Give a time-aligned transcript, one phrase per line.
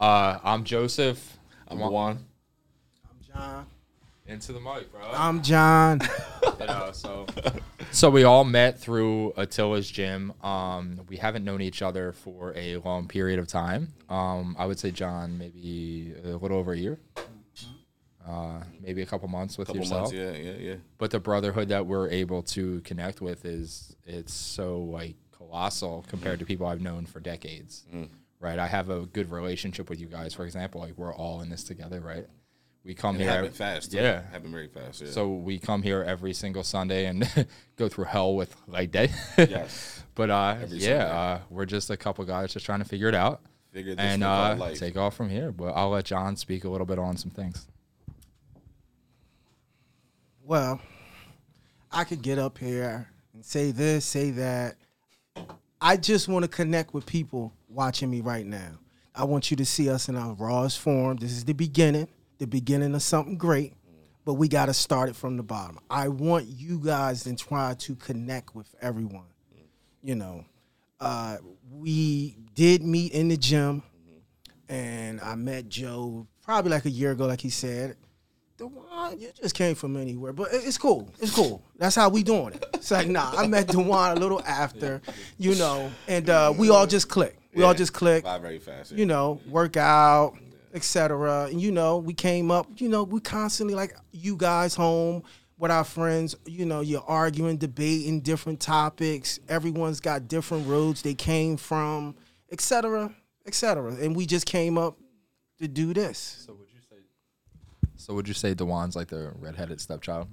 [0.00, 1.38] Uh, I'm Joseph.
[1.68, 2.16] I'm Dwuan.
[3.04, 3.66] I'm John.
[4.26, 5.00] Into the mic, bro.
[5.12, 6.00] I'm John.
[6.60, 7.24] Yeah, so
[7.90, 10.34] so we all met through Atilis gym.
[10.42, 13.94] Um, we haven't known each other for a long period of time.
[14.10, 16.98] Um, I would say John, maybe a little over a year,
[18.28, 20.12] uh, maybe a couple months with Couple yourself.
[20.12, 20.12] months.
[20.12, 20.74] Yeah, yeah, yeah.
[20.98, 26.40] But the brotherhood that we're able to connect with is it's so like colossal compared
[26.40, 27.84] to people I've known for decades.
[27.92, 28.08] Mm.
[28.40, 30.32] Right, I have a good relationship with you guys.
[30.32, 32.26] For example, like we're all in this together, right?
[32.84, 33.90] We come And it here happened fast.
[33.90, 33.98] too.
[33.98, 35.02] Yeah, happened very fast.
[35.02, 35.10] Yeah.
[35.10, 37.28] so we come here every single Sunday and
[37.76, 39.10] go through hell with like day.
[39.36, 43.08] yes, but uh, Every yeah, uh, we're just a couple guys just trying to figure
[43.08, 43.42] it out
[43.74, 44.78] figure this and uh, life.
[44.78, 45.52] take off from here.
[45.52, 47.66] But I'll let John speak a little bit on some things.
[50.42, 50.80] Well,
[51.92, 54.76] I could get up here and say this, say that.
[55.80, 58.78] I just want to connect with people watching me right now.
[59.14, 61.16] I want you to see us in our rawest form.
[61.16, 63.74] This is the beginning, the beginning of something great,
[64.24, 65.78] but we got to start it from the bottom.
[65.90, 69.26] I want you guys to try to connect with everyone.
[70.02, 70.44] You know,
[71.00, 71.38] uh,
[71.70, 73.82] we did meet in the gym,
[74.68, 77.96] and I met Joe probably like a year ago, like he said.
[78.58, 81.10] Dwuan, you just came from anywhere, but it's cool.
[81.18, 81.62] It's cool.
[81.78, 82.66] That's how we doing it.
[82.74, 85.00] It's like, nah, I met Dwuan a little after,
[85.38, 87.39] you know, and uh, we all just click.
[87.54, 88.92] We all just click, Fly very fast.
[88.92, 89.50] you know, mm-hmm.
[89.50, 90.34] work out,
[90.72, 91.46] etc.
[91.46, 95.22] And you know, we came up, you know, we constantly like you guys home
[95.58, 99.38] with our friends, you know, you're arguing, debating different topics.
[99.48, 102.14] Everyone's got different roads they came from,
[102.50, 103.14] etc.,
[103.46, 103.92] etc.
[103.94, 104.98] And we just came up
[105.58, 106.44] to do this.
[106.46, 106.96] So would you say?
[107.96, 110.28] So would you say Dwuan's like the redheaded stepchild?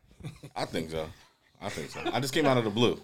[0.56, 1.06] I think so.
[1.64, 2.00] I think so.
[2.12, 3.00] I just came out of the blue,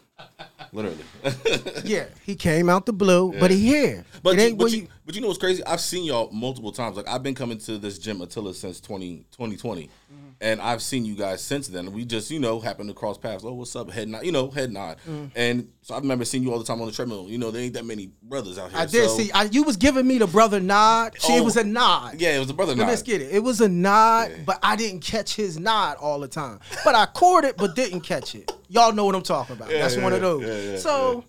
[0.72, 0.98] literally.
[1.84, 4.04] Yeah, he came out the blue, but he here.
[4.22, 5.64] But, you, but, you, you, but you know what's crazy?
[5.64, 6.96] I've seen y'all multiple times.
[6.96, 9.84] Like I've been coming to this gym Attila since 20, 2020.
[9.84, 10.29] Mm-hmm.
[10.42, 11.92] And I've seen you guys since then.
[11.92, 13.44] We just, you know, happened to cross paths.
[13.44, 13.90] Oh, what's up?
[13.90, 14.96] Head nod, you know, head nod.
[15.06, 15.30] Mm.
[15.36, 17.26] And so I remember seeing you all the time on the treadmill.
[17.28, 18.80] You know, there ain't that many brothers out here.
[18.80, 19.30] I did so- see.
[19.32, 21.14] I, you was giving me the brother nod.
[21.16, 22.18] It Oh, was a nod.
[22.18, 22.88] Yeah, it was a brother But nod.
[22.88, 23.34] let's get it.
[23.34, 26.60] It was a nod, but I didn't catch his nod all the time.
[26.86, 28.50] But I caught it, but didn't catch it.
[28.68, 29.70] Y'all know what I'm talking about.
[29.70, 30.42] Yeah, That's yeah, one of those.
[30.42, 31.24] yeah, yeah, so,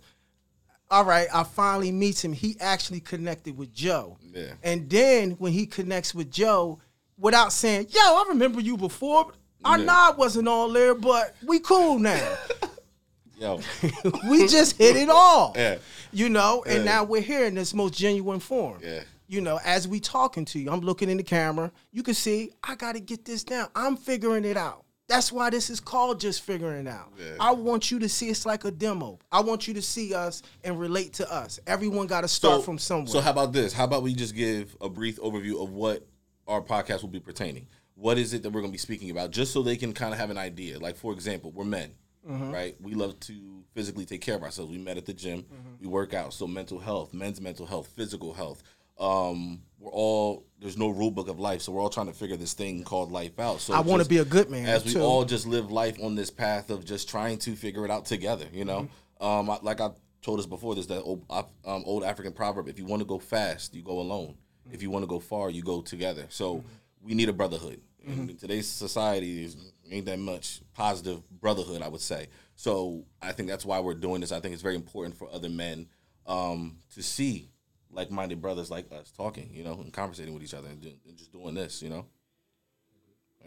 [0.90, 2.32] all right, I finally meet him.
[2.32, 4.18] He actually connected with Joe.
[4.34, 4.54] Yeah.
[4.64, 6.80] And then when he connects with Joe,
[7.22, 9.32] without saying, "Yo, I remember you before,"
[9.64, 9.86] our Yeah.
[9.86, 12.36] nod wasn't all there, but we cool now.
[13.38, 13.59] Yo,
[14.30, 15.54] we just hit it all.
[15.56, 15.78] Yeah.
[16.12, 16.92] You know, and Yeah.
[16.92, 18.80] now we're here in this most genuine form.
[18.84, 19.02] Yeah.
[19.28, 21.72] You know, as we talking to you, I'm looking in the camera.
[21.92, 23.70] You can see I got to get this down.
[23.76, 24.84] I'm figuring it out.
[25.08, 27.14] That's why this is called just figuring it out.
[27.18, 27.32] Yeah.
[27.40, 29.20] I want you to see it's like a demo.
[29.32, 31.59] I want you to see us and relate to us.
[31.66, 33.08] Everyone got to start from somewhere.
[33.08, 33.74] So how about this?
[33.74, 36.06] How about we just give a brief overview of what
[36.47, 37.68] our podcast will be pertaining?
[37.96, 40.13] What is it that we're going to be speaking about, just so they can kind
[40.13, 40.79] of have an idea?
[40.79, 41.91] Like, for example, we're men,
[42.29, 42.52] Mm-hmm.
[42.52, 42.75] right?
[42.79, 44.72] We love to physically take care of ourselves.
[44.72, 45.40] We met at the gym.
[45.41, 45.69] Mm-hmm.
[45.81, 46.34] We work out.
[46.35, 48.62] So mental health, men's mental health, physical health.
[49.00, 52.38] Um, we're all there's no rule book of life, so we're all trying to figure
[52.38, 53.59] this thing called life out.
[53.59, 54.68] So I want to be a good man.
[54.68, 55.02] as we too.
[55.02, 58.46] all just live life on this path of just trying to figure it out together.
[58.53, 58.88] You know,
[59.19, 59.25] Mm-hmm.
[59.25, 59.90] um, I, like I
[60.22, 61.47] told us before, there's that old, um,
[61.88, 64.35] old African proverb: if you want to go fast, you go alone.
[64.72, 66.26] If you want to go far, you go together.
[66.30, 66.68] So Mm-hmm.
[67.08, 67.82] we need a brotherhood.
[68.06, 69.56] And in today's society, is
[69.92, 71.82] ain't that much positive brotherhood.
[71.84, 72.28] I would say.
[72.56, 74.32] So I think that's why we're doing this.
[74.32, 75.88] I think it's very important for other men
[76.26, 77.50] um, to see
[77.92, 81.18] like-minded brothers like us talking, you know, and conversating with each other and, do, and
[81.18, 82.06] just doing this, you know.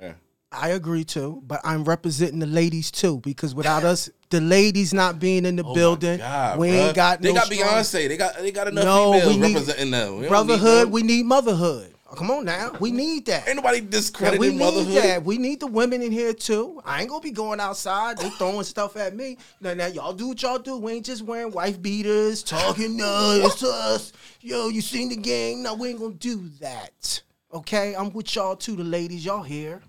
[0.01, 0.15] Yeah.
[0.57, 5.19] I agree too, but I'm representing the ladies too because without us, the ladies not
[5.19, 6.87] being in the Oh building, God, we bruh.
[6.87, 8.09] ain't got They no got strong- Beyonce.
[8.09, 10.15] They got they got enough No, females we need representing them.
[10.17, 10.87] We need brotherhood.
[10.87, 10.91] them.
[10.93, 11.91] We need motherhood.
[12.11, 13.49] Oh, come on now, we need that.
[13.49, 14.95] ain't nobody Yeah, discrediting we need motherhood.
[15.03, 15.25] that.
[15.25, 16.81] We need the women in here too.
[16.85, 18.19] I ain't gonna be going outside.
[18.19, 19.39] They throwing stuff at me.
[19.61, 20.77] Now, now y'all do what y'all do.
[20.77, 24.13] We ain't just wearing wife beaters, talking nuts to us.
[24.41, 25.63] Yo, you seen the game?
[25.63, 27.23] No, we ain't gonna do that.
[27.53, 29.25] Okay, I'm with y'all too, the ladies.
[29.25, 29.81] Y'all here?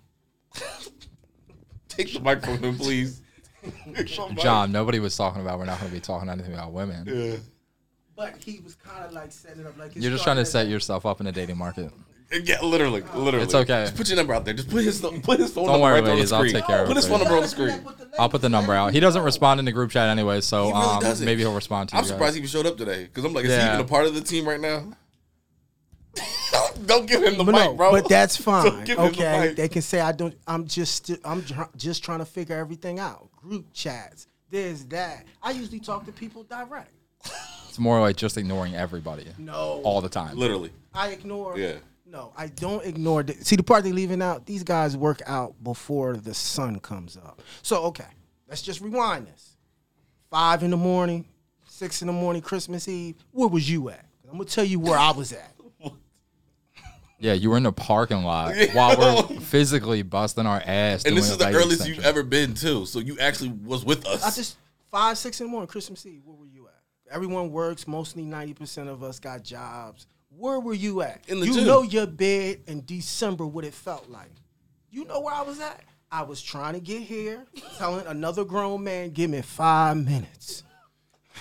[1.90, 3.22] Take the microphone, please.
[4.36, 5.58] John, nobody was talking about.
[5.60, 7.42] We're not going to be talking anything about women.
[8.16, 10.68] But he was kind of like setting it up like You're just trying to set
[10.68, 11.92] yourself up in the dating market.
[12.44, 13.44] Yeah, literally, literally.
[13.46, 13.84] It's okay.
[13.84, 14.54] Just put your number out there.
[14.54, 16.40] Just put his put his phone Don't number worry, right there on the ladies, I'll
[16.42, 16.54] screen.
[16.54, 17.24] take care of Put his for phone you.
[17.26, 17.86] number on the screen.
[18.18, 18.94] I'll put the number out.
[18.94, 21.26] He doesn't respond in the group chat anyway, so He really um, doesn't.
[21.26, 22.00] maybe he'll respond to you.
[22.00, 22.10] I'm guys.
[22.10, 23.62] surprised he even showed up today because I'm like, is Yeah.
[23.68, 24.92] he even a part of the team right now?
[26.86, 27.92] Don't give him the But mic, no, bro.
[27.92, 28.84] but that's Don't fine.
[28.86, 29.56] give him the Okay, mic.
[29.56, 30.36] they can say I don't.
[30.48, 31.44] I'm just I'm
[31.78, 33.30] just trying to figure everything out.
[33.36, 35.26] Group chats, there's that.
[35.42, 36.92] I usually talk to people direct.
[37.70, 39.82] It's more like just ignoring everybody No.
[39.84, 40.38] all the time.
[40.38, 40.72] Literally.
[40.94, 41.58] I ignore.
[41.58, 41.74] Yeah.
[42.06, 43.24] No, I don't ignore.
[43.24, 44.46] The, see the part they're leaving out.
[44.46, 47.42] These guys work out before the sun comes up.
[47.64, 48.06] So okay,
[48.48, 49.58] let's just rewind this.
[50.30, 51.26] Five in the morning,
[51.68, 53.16] six in the morning, Christmas Eve.
[53.32, 54.06] Where was you at?
[54.30, 55.55] I'm gonna tell you where I was at.
[57.26, 61.06] Yeah, you were in the parking lot while we're physically busting our ass.
[61.06, 61.96] And this is the earliest extension.
[61.96, 62.86] you've ever been too.
[62.86, 64.24] So you actually was with us.
[64.24, 64.58] I just
[64.92, 66.22] five, six in the morning, Christmas Eve.
[66.24, 66.74] Where were you at?
[67.10, 67.88] Everyone works.
[67.88, 70.06] Mostly ninety percent of us got jobs.
[70.30, 71.28] Where were you at?
[71.28, 71.66] In the you gym.
[71.66, 74.30] know your bed in December what it felt like.
[74.92, 75.84] You know where I was at.
[76.12, 77.48] I was trying to get here,
[77.80, 80.62] telling another grown man, "Give me five minutes."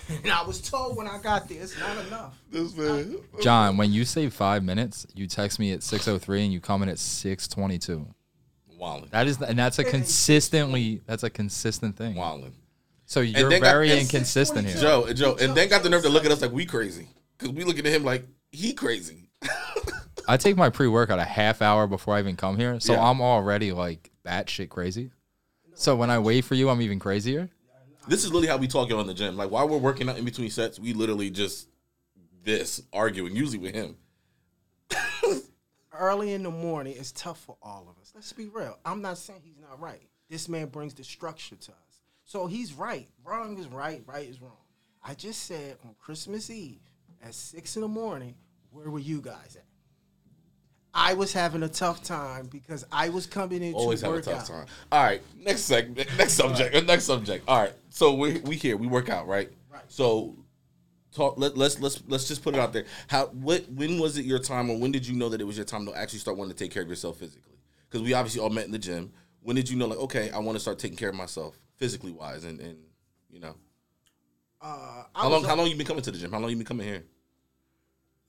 [0.23, 2.38] And I was told when I got there, it's not enough.
[2.50, 3.17] this man.
[3.41, 6.61] John, when you say five minutes, you text me at six oh three and you
[6.61, 8.06] come in at six twenty two.
[8.76, 9.08] Wilding.
[9.12, 11.00] That is, and that's a consistently.
[11.06, 12.17] That's a consistent thing.
[12.17, 12.52] Wilding.
[13.06, 14.76] So you're then got- very and inconsistent here.
[14.76, 17.08] Joe, Joe, and then got the nerve to look at us like we crazy.
[17.38, 19.31] Cause we looking at him like he crazy.
[20.29, 23.08] I take my pre workout a half hour before I even come here, so Yeah.
[23.08, 25.11] I'm already like batshit crazy.
[25.75, 27.49] So when I wait for you, I'm even crazier.
[28.06, 29.37] This is literally how we talk in the gym.
[29.37, 31.69] Like while we're working out in between sets, we literally just
[32.45, 33.97] this arguing, usually with him.
[35.93, 38.12] Early in the morning, it's tough for all of us.
[38.15, 38.79] Let's be real.
[38.85, 40.09] I'm not saying he's not right.
[40.29, 42.03] This man brings destruction to us.
[42.25, 43.09] So he's right.
[43.25, 44.03] Wrong is right.
[44.06, 44.53] Right is wrong.
[45.03, 46.81] I just said on Christmas Eve
[47.23, 48.35] at six in the morning,
[48.71, 49.63] where were you guys at?
[50.94, 54.23] I was having a tough time because I was coming in Always to have a
[54.23, 54.46] tough out.
[54.46, 54.67] time.
[54.93, 57.44] All right, next segment, next subject, next subject.
[57.49, 59.50] All right, so we we here, we work out, right?
[59.73, 59.82] Right.
[59.88, 60.37] So
[61.12, 61.37] talk.
[61.37, 62.85] Let, let's let's let's just put it out there.
[63.08, 65.56] How what when was it your time, or when did you know that it was
[65.56, 67.58] your time to actually start wanting to take care of yourself physically?
[67.91, 69.12] Because we obviously all met in the gym.
[69.41, 72.12] When did you know, like, okay, I want to start taking care of myself physically
[72.12, 72.79] wise, and and
[73.31, 73.56] you know,
[74.61, 76.31] Uh, how long how long you been coming to the gym?
[76.31, 77.02] How long you been coming here?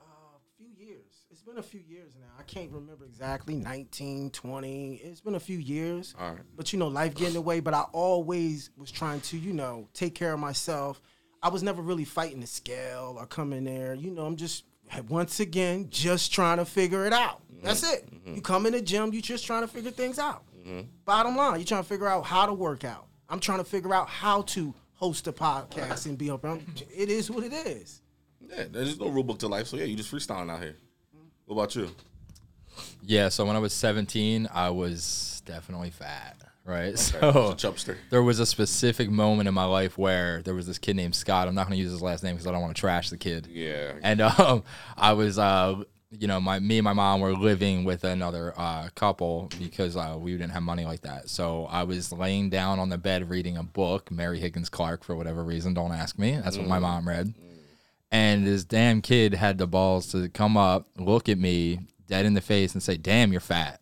[0.01, 1.25] a few years.
[1.31, 2.24] It's been a few years now.
[2.45, 4.95] I can't remember exactly 19, 20.
[5.03, 6.13] It's been a few years.
[6.19, 6.37] Right.
[6.55, 7.59] But you know, life getting away.
[7.59, 11.01] But I always was trying to, you know, take care of myself.
[11.41, 13.95] I was never really fighting the scale or coming there.
[13.95, 14.63] You know, I'm just
[15.09, 17.41] once again just trying to figure it out.
[17.51, 17.65] Mm-hmm.
[17.65, 18.13] That's it.
[18.13, 18.35] Mm-hmm.
[18.35, 20.43] You come in the gym, you're just trying to figure things out.
[20.55, 20.81] Mm-hmm.
[21.03, 23.07] Bottom line, you're trying to figure out how to work out.
[23.27, 26.45] I'm trying to figure out how to host a podcast and be up.
[26.45, 28.03] It is what it is.
[28.39, 30.77] Yeah, there's no rule book to life, so yeah, you just freestyling out here.
[31.45, 31.89] What about you?
[33.01, 33.29] Yeah.
[33.29, 36.37] So when I was 17, I was definitely fat.
[36.63, 36.85] Right.
[36.85, 37.95] It's a So chubster.
[38.09, 41.47] there was a specific moment in my life where there was this kid named Scott.
[41.47, 43.17] I'm not going to use his last name because I don't want to trash the
[43.17, 43.47] kid.
[43.51, 43.93] Yeah.
[44.01, 44.63] And um,
[44.97, 48.89] I was, uh, you know, my me and my mom were living with another uh,
[48.95, 51.29] couple because uh, we didn't have money like that.
[51.29, 55.15] So I was laying down on the bed reading a book, Mary Higgins Clark, for
[55.15, 55.73] whatever reason.
[55.75, 56.39] Don't ask me.
[56.43, 57.33] That's what my mom read.
[58.11, 62.33] And this damn kid had the balls to come up, look at me dead in
[62.33, 63.81] the face, and say, "Damn, you're fat."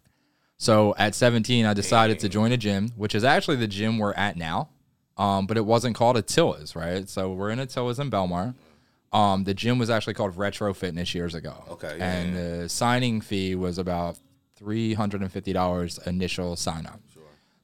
[0.58, 4.14] So at 17, I decided to join a gym, which is actually the gym we're
[4.14, 4.70] at now.
[5.18, 7.08] Um, but it wasn't called Atilis, right?
[7.08, 8.56] So we're in Atilis in Bellmawr.
[9.12, 11.64] Um, the gym was actually called Retro Fitness years ago.
[11.70, 14.18] Okay, yeah, and the signing fee was about
[14.56, 17.00] three hundred and fifty dollars initial sign up.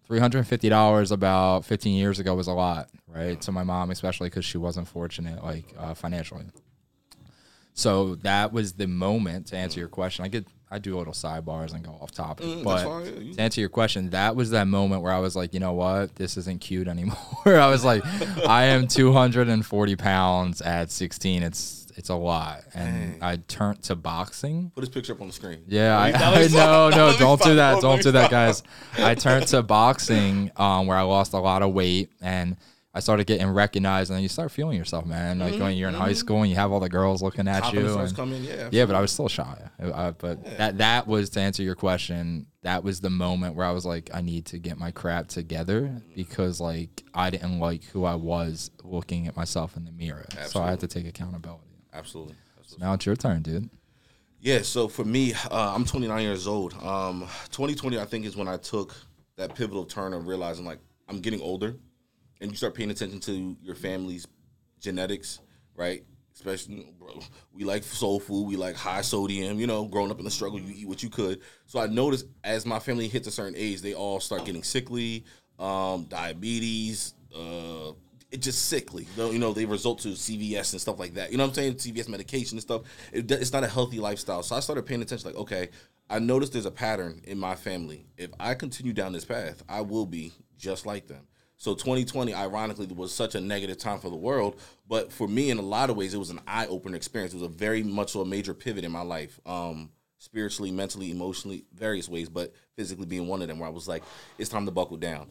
[0.06, 3.40] Three hundred and fifty dollars about fifteen years ago was a lot, right?
[3.42, 6.46] To my mom, especially because she wasn't fortunate, like uh, financially.
[7.80, 10.26] So that was the moment to answer your question.
[10.26, 13.42] I could I do little sidebars and go off topic, Mm, but fine, yeah, to
[13.42, 16.38] answer your question, that was that moment where I was like, you know what, this
[16.38, 17.18] isn't cute anymore.
[17.46, 18.06] I was like,
[18.48, 21.42] I am 240 pounds at 16.
[21.44, 24.72] It's it's a lot, and I turned to boxing.
[24.74, 25.64] Put his picture up on the screen.
[25.68, 28.64] Yeah, I, Now I no, no, don't do that, don't do that, guys.
[28.98, 32.56] I turned to boxing, um, where I lost a lot of weight, and
[32.92, 35.38] I started getting recognized, and then you start feeling yourself, man.
[35.38, 37.82] Like when you're in high school and you have all the girls looking at you.
[37.82, 38.70] Confidence and- coming, yeah.
[38.72, 39.70] yeah, but I was still shy.
[39.80, 42.48] Uh, but that that was to answer your question.
[42.64, 46.02] That was the moment where I was like, I need to get my crap together
[46.16, 50.26] because like I didn't like who I was looking at myself in the mirror.
[50.48, 51.68] So I had to take accountability.
[51.94, 52.36] Absolutely.
[52.60, 52.86] Absolutely.
[52.88, 53.70] Now it's your turn, dude.
[54.42, 56.74] Yeah, so for me, uh, I'm 29 years old.
[56.82, 58.96] Um, 2020, I think, is when I took
[59.36, 61.76] that pivotal turn of realizing like I'm getting older,
[62.42, 64.28] and you start paying attention to your family's
[64.80, 65.40] genetics,
[65.76, 66.04] right?
[66.34, 67.20] Especially, bro,
[67.54, 69.60] we like soul food, we like high sodium.
[69.60, 71.42] You know, growing up in the struggle, you eat what you could.
[71.66, 75.26] So I noticed as my family hits a certain age, they all start getting sickly,
[75.58, 77.92] um, diabetes, uh,
[78.32, 79.08] it just sickly.
[79.18, 81.32] You know, they result to CVS and stuff like that.
[81.32, 81.76] You know what I'm saying?
[81.76, 82.84] CVS medication and stuff.
[83.12, 84.44] It, it's not a healthy lifestyle.
[84.44, 85.28] So I started paying attention.
[85.28, 85.70] Like, okay,
[86.10, 88.06] I noticed there's a pattern in my family.
[88.18, 91.26] If I continue down this path, I will be just like them.
[91.60, 94.62] So 2020, ironically, was such a negative time for the world.
[94.88, 97.34] But for me, in a lot of ways, it was an eye opener experience.
[97.34, 99.90] It was a very much a major pivot in my life, um,
[100.20, 104.04] spiritually, mentally, emotionally, various ways, but physically being one of them, where I was like,
[104.38, 105.28] it's time to buckle down.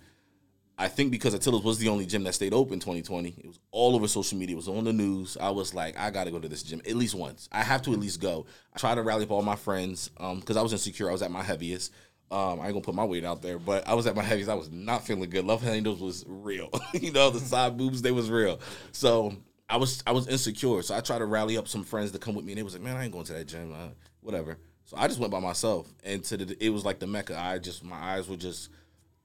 [0.81, 3.31] I think because Atilis was the only gym that stayed open 2020.
[3.31, 4.55] It was all over social media.
[4.55, 5.39] It was on the news.
[5.41, 7.49] I was like, I got to go to this gym at least once.
[7.51, 8.45] I have to at least go.
[8.75, 11.09] I tried to rally up all my friends because um, I was insecure.
[11.09, 11.93] I was at my heaviest.
[12.31, 14.51] Um, I ain't gonna put my weight out there, but I was at my heaviest.
[14.51, 15.47] I was not feeling good.
[15.47, 16.71] Love handles was real.
[16.93, 18.61] you know, the side boobs they was real.
[18.93, 19.35] So
[19.69, 20.83] I was I was insecure.
[20.83, 22.75] So I tried to rally up some friends to come with me, and they was
[22.75, 23.73] like, "Man, I ain't going to that gym.
[23.73, 23.89] Uh,
[24.21, 27.39] whatever." So I just went by myself, and to the it was like the mecca.
[27.39, 28.71] I just my eyes were just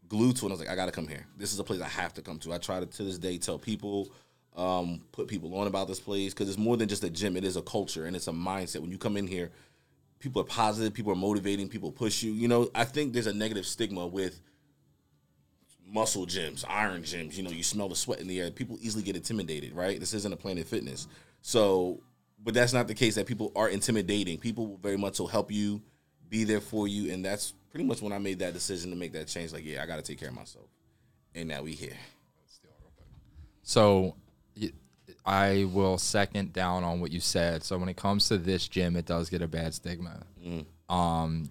[0.08, 0.50] glued to it.
[0.50, 1.26] I was like, I got to come here.
[1.38, 2.54] This is a place I have to come to.
[2.54, 4.12] I try to to this day tell people,
[4.56, 7.36] um, put people on about this place because it's more than just a gym.
[7.36, 8.80] It is a culture and it's a mindset.
[8.80, 9.52] When you come in here,
[10.24, 12.32] people are positive, people are motivating, people push you.
[12.32, 14.40] You know, I think there's a negative stigma with
[15.86, 17.36] muscle gyms, iron gyms.
[17.36, 18.50] You know, you smell the sweat in the air.
[18.50, 20.00] People easily get intimidated, right?
[20.00, 21.08] This isn't a Planet Fitness,
[21.42, 22.02] so.
[22.46, 23.16] But that's not the case.
[23.16, 24.38] That people are intimidating.
[24.38, 25.82] People will very much will help you,
[26.28, 29.14] be there for you, and that's pretty much when I made that decision to make
[29.14, 29.54] that change.
[29.54, 30.68] Like, yeah, I got to take care of myself,
[31.36, 31.98] and now we here.
[33.62, 34.16] So
[35.26, 37.64] I will second down on what you said.
[37.64, 40.24] So when it comes to this gym, it does get a bad stigma.
[40.46, 40.66] Mm.
[40.94, 41.50] Um,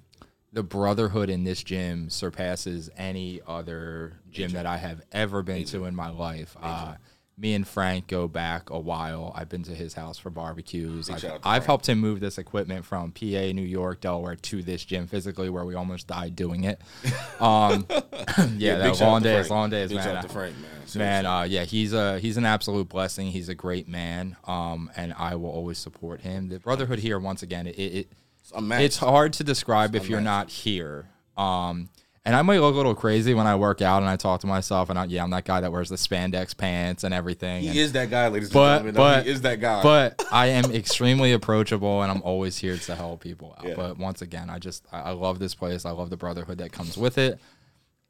[0.53, 4.57] the brotherhood in this gym surpasses any other gym Major.
[4.57, 5.79] that I have ever been Major.
[5.79, 6.55] to in my life.
[6.61, 6.95] Uh,
[7.39, 9.33] me and Frank go back a while.
[9.35, 11.09] I've been to his house for barbecues.
[11.09, 15.07] I've, I've helped him move this equipment from PA, New York, Delaware to this gym
[15.07, 16.81] physically, where we almost died doing it.
[17.41, 20.23] Um, yeah, yeah that long days, long days, big man.
[20.29, 20.55] Frank,
[20.95, 23.33] man, man uh, yeah, he's a he's an absolute blessing.
[23.33, 26.51] He's a great man, um, and I will always support him.
[26.51, 30.21] The brotherhood here, once again, it, it it's, it's hard to describe it's if you're
[30.21, 31.09] not here.
[31.37, 31.89] Um,
[32.25, 34.47] and I might look a little crazy when I work out and I talk to
[34.47, 37.63] myself and I, yeah, I'm that guy that wears the spandex pants and everything.
[37.63, 38.95] He and, is that guy, ladies but, and gentlemen.
[38.95, 39.83] But, he is that guy.
[39.83, 43.67] But I am extremely approachable and I'm always here to help people out.
[43.67, 43.75] Yeah.
[43.75, 45.85] But once again, I just I, I love this place.
[45.85, 47.41] I love the brotherhood that comes with it.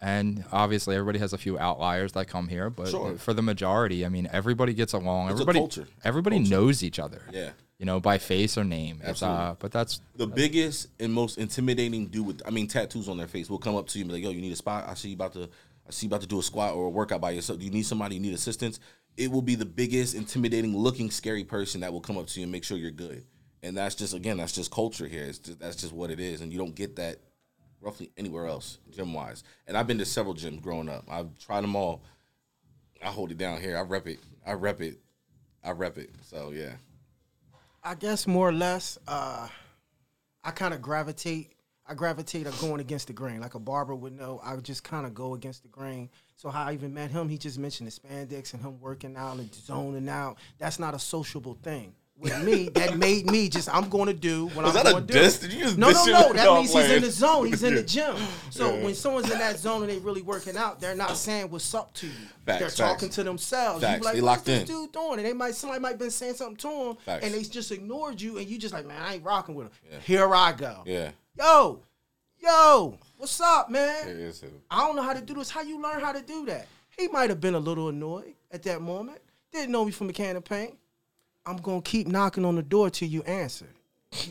[0.03, 3.17] And obviously, everybody has a few outliers that come here, but sure.
[3.19, 5.27] for the majority, I mean, everybody gets along.
[5.27, 5.87] It's everybody, culture.
[6.03, 6.51] everybody culture.
[6.51, 7.23] knows each other.
[7.31, 7.51] Yeah,
[7.83, 9.01] you know, by face or name.
[9.03, 9.41] Absolutely.
[9.41, 13.17] Uh, but that's the that's, biggest and most intimidating dude with, I mean, tattoos on
[13.17, 14.85] their face will come up to you and be like, "Yo, you need a spot?
[14.89, 15.49] I see you about to,
[15.89, 17.59] I see you about to do a squat or a workout by yourself.
[17.59, 18.15] Do you need somebody?
[18.15, 18.79] You need assistance?"
[19.17, 22.45] It will be the biggest, intimidating, looking, scary person that will come up to you
[22.45, 23.25] and make sure you're good.
[23.65, 25.25] And that's just again, that's just culture here.
[25.25, 27.19] It's just, that's just what it is, and you don't get that
[27.81, 29.43] roughly anywhere else gym wise.
[29.67, 31.07] And I've been to several gyms growing up.
[31.11, 32.05] I've tried them all.
[33.05, 33.77] I hold it down here.
[33.77, 34.21] I rep it.
[34.47, 35.01] I rep it.
[35.65, 36.11] I rep it.
[36.23, 36.75] So yeah.
[37.85, 39.49] I guess more or less, uh,
[40.45, 41.53] I kind of gravitate.
[41.85, 44.41] I gravitate of going against the grain, like a barber would know.
[44.43, 46.11] I just kind of go against the grain.
[46.37, 49.39] So how I even met him, he just mentioned the spandex and him working out
[49.39, 50.39] and zoning out.
[50.59, 54.47] That's not a sociable thing with me that made me just I'm going to do
[54.49, 55.19] what Was I'm going to do.
[55.19, 56.33] Did you just no, no, no.
[56.33, 57.47] That means he's in the zone.
[57.47, 58.17] He's in the gym.
[58.51, 58.85] So yeah.
[58.85, 61.93] when someone's in that zone and they really working out, they're not saying what's up
[61.95, 62.13] to you.
[62.47, 62.75] Facts, they're facts.
[62.77, 63.83] talking to themselves.
[63.83, 64.05] Facts.
[64.05, 64.61] Like, they locked in.
[64.61, 65.19] This dude doing?
[65.19, 67.25] And they might somebody might been saying something to him, facts.
[67.25, 69.73] and they just ignored you, and you just like, man, I ain't rocking with him.
[69.91, 69.99] Yeah.
[70.01, 70.83] Here I go.
[70.87, 71.11] Yeah.
[71.37, 71.83] Yo,
[72.39, 74.33] yo, what's up, man?
[74.71, 75.51] I don't know how to do this.
[75.51, 76.67] How you learn how to do that?
[76.99, 79.19] He might have been a little annoyed at that moment.
[79.53, 80.77] Didn't know me from a can of paint.
[81.45, 83.67] I'm gonna keep knocking on the door till you answer.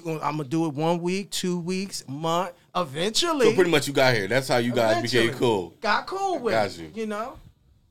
[0.06, 2.54] I'm gonna do it one week, two weeks, month.
[2.76, 4.28] Eventually, so pretty much you got here.
[4.28, 5.74] That's how you guys became cool.
[5.82, 6.92] Got cool with got you.
[6.94, 7.38] you know.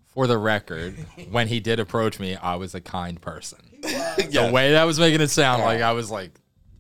[0.07, 0.95] For the record,
[1.31, 3.59] when he did approach me, I was a kind person.
[3.85, 4.17] yeah.
[4.17, 6.33] The way that was making it sound, like I was like,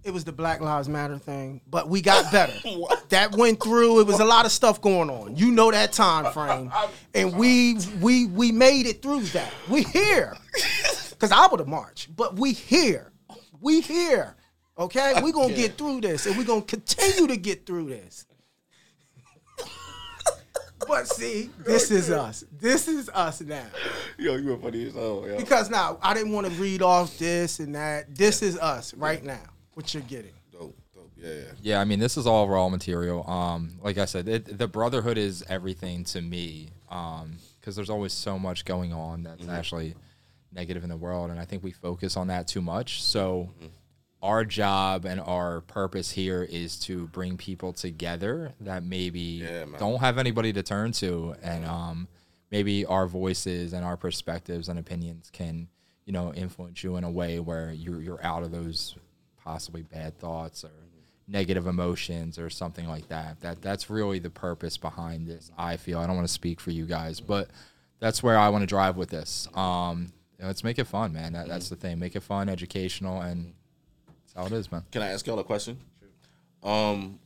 [0.03, 2.55] it was the Black Lives Matter thing, but we got better.
[3.11, 4.01] that went through.
[4.01, 5.37] It was a lot of stuff going on.
[5.37, 6.73] You know that time frame,
[7.15, 9.53] and we we we made it through that.
[9.69, 10.37] We here
[11.21, 13.13] because I would have marched, but we here,
[13.61, 14.35] we here.
[14.79, 18.27] Okay, we're gonna get through this, and we're gonna continue to get through this.
[20.89, 22.45] but see, this is us.
[22.59, 23.67] This is us now.
[24.17, 25.27] Yo, you were funny as hell.
[25.27, 25.37] Yo.
[25.37, 28.15] Because now I didn't want to read off this and that.
[28.15, 30.33] This is us right now what you're getting.
[30.51, 31.11] Dope, dope.
[31.17, 31.43] Yeah, yeah.
[31.61, 33.29] Yeah, I mean, this is all raw material.
[33.29, 36.71] Um, like I said, it, the brotherhood is everything to me.
[36.91, 39.51] Um, because there's always so much going on that's mm-hmm.
[39.51, 39.95] actually
[40.53, 43.03] negative in the world, and I think we focus on that too much.
[43.03, 43.51] So.
[43.59, 43.67] Mm-hmm.
[44.23, 49.99] Our job and our purpose here is to bring people together that maybe yeah, don't
[50.01, 52.07] have anybody to turn to, and um,
[52.51, 55.69] maybe our voices and our perspectives and opinions can,
[56.05, 58.95] you know, influence you in a way where you're you're out of those
[59.43, 60.71] possibly bad thoughts or
[61.27, 63.41] negative emotions or something like that.
[63.41, 65.51] That that's really the purpose behind this.
[65.57, 67.49] I feel I don't want to speak for you guys, but
[68.01, 69.49] that's where I want to drive with this.
[69.55, 71.33] Um, let's make it fun, man.
[71.33, 71.99] That, that's the thing.
[71.99, 73.55] Make it fun, educational, and
[74.07, 74.85] that's how it is, man.
[74.91, 75.79] Can I ask y'all a question?
[76.63, 77.19] Um,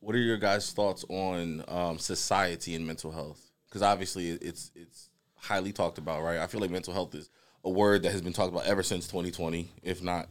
[0.00, 3.40] what are your guys' thoughts on um, society and mental health?
[3.68, 6.38] Because obviously it's it's highly talked about, right?
[6.38, 7.30] I feel like mental health is
[7.64, 10.28] a word that has been talked about ever since 2020, if not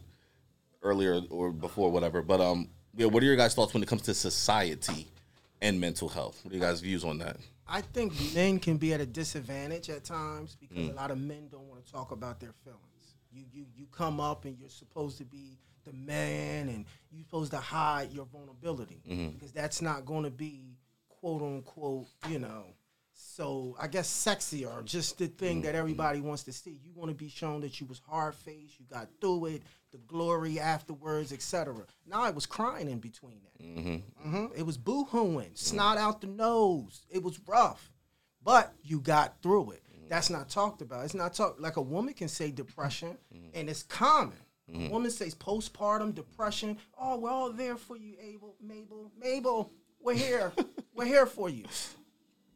[0.82, 2.22] earlier or before, whatever.
[2.22, 5.08] But um, yeah, what are your guys' thoughts when it comes to society
[5.60, 6.40] and mental health?
[6.42, 7.36] What are you guys' views on that?
[7.70, 10.92] I think men can be at a disadvantage at times because mm.
[10.92, 12.80] a lot of men don't want to talk about their feelings.
[13.32, 17.52] You you you come up and you're supposed to be the man and you're supposed
[17.52, 19.30] to hide your vulnerability mm-hmm.
[19.30, 20.76] because that's not going to be
[21.08, 22.64] quote unquote, you know.
[23.12, 25.66] So I guess sexy or just the thing mm-hmm.
[25.66, 26.28] that everybody mm-hmm.
[26.28, 26.80] wants to see.
[26.82, 29.62] You want to be shown that you was hard faced, you got through it,
[29.92, 31.74] the glory afterwards, etc.
[32.06, 33.64] Now I was crying in between that.
[34.22, 37.02] hmm It was boo hooing, snot out the nose.
[37.10, 37.90] It was rough,
[38.42, 39.82] but you got through it.
[39.92, 40.08] Mm-hmm.
[40.08, 41.04] That's not talked about.
[41.04, 43.50] It's not talked like a woman can say depression, mm-hmm.
[43.54, 44.38] and it's common.
[44.72, 46.78] A woman says postpartum depression.
[46.96, 49.72] Oh, we're all there for you, Abel, Mabel, Mabel.
[50.00, 50.52] We're here.
[50.94, 51.64] we're here for you.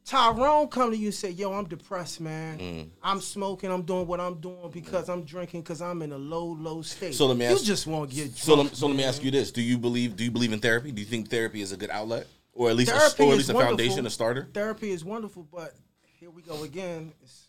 [0.04, 2.58] Tyrone come to you and say, "Yo, I'm depressed, man.
[2.58, 2.88] Mm.
[3.02, 3.70] I'm smoking.
[3.70, 7.14] I'm doing what I'm doing because I'm drinking because I'm in a low, low state."
[7.14, 9.24] So let me you just want to get So drunk, let, so let me ask
[9.24, 10.92] you this: Do you believe do you believe in therapy?
[10.92, 13.48] Do you think therapy is a good outlet, or at least a, or at least
[13.48, 13.78] a wonderful.
[13.78, 14.46] foundation, a starter?
[14.52, 15.74] Therapy is wonderful, but
[16.20, 17.12] here we go again.
[17.22, 17.48] It's,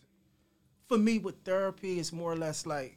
[0.88, 2.96] for me, with therapy, it's more or less like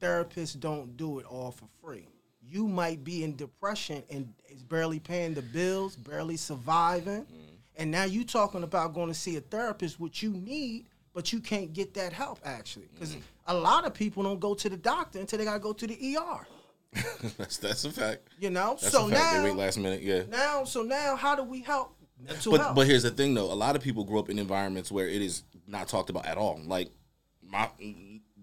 [0.00, 2.08] therapists don't do it all for free.
[2.42, 7.26] You might be in depression and is barely paying the bills, barely surviving,
[7.80, 11.40] and now you talking about going to see a therapist, which you need, but you
[11.40, 15.18] can't get that help actually, because a lot of people don't go to the doctor
[15.18, 16.46] until they got to go to the ER.
[17.38, 18.28] that's that's a fact.
[18.38, 20.02] You know, That's so now they wait last minute.
[20.02, 20.22] Yeah.
[20.28, 22.74] now, so now, how do we help mental But health?
[22.76, 25.22] but here's the thing though, a lot of people grow up in environments where it
[25.22, 26.60] is not talked about at all.
[26.64, 26.90] Like
[27.42, 27.70] my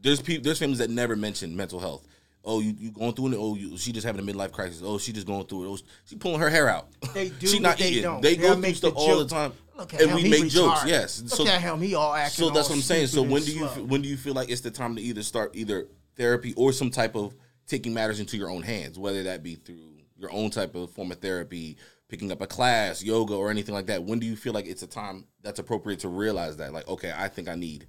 [0.01, 2.07] there's people there's families that never mention mental health.
[2.49, 3.37] Oh, you, you going through it?
[3.37, 4.81] Oh, you, she just having a midlife crisis.
[4.81, 5.67] Oh, she just going through it.
[5.67, 6.87] Oh, she pulling her hair out.
[7.13, 8.03] They do, she not they eating.
[8.03, 8.21] don't.
[8.21, 10.47] They They'll go through stuff the all the time, Look at and him, we make
[10.47, 10.85] jokes.
[10.85, 11.21] Yes.
[11.21, 11.81] Look so at him.
[11.81, 12.45] He all acting.
[12.45, 13.07] so that's what I'm saying.
[13.07, 13.83] So when do you slow.
[13.83, 16.89] when do you feel like it's the time to either start either therapy or some
[16.89, 17.35] type of
[17.67, 21.11] taking matters into your own hands, whether that be through your own type of form
[21.11, 21.75] of therapy,
[22.07, 24.03] picking up a class, yoga, or anything like that?
[24.03, 27.13] When do you feel like it's a time that's appropriate to realize that, like, okay,
[27.15, 27.87] I think I need,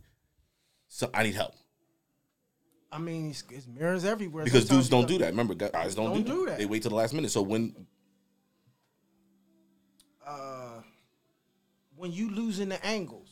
[0.89, 1.55] so I need help
[2.91, 4.45] I mean, it's, it's mirrors everywhere.
[4.45, 5.31] because Sometimes dudes don't do that.
[5.31, 6.53] Remember, guys don't, Don't do, do that.
[6.53, 6.59] that.
[6.59, 7.31] They wait till the last minute.
[7.31, 7.75] So when
[10.27, 10.81] uh,
[11.97, 13.29] when you losing the angles,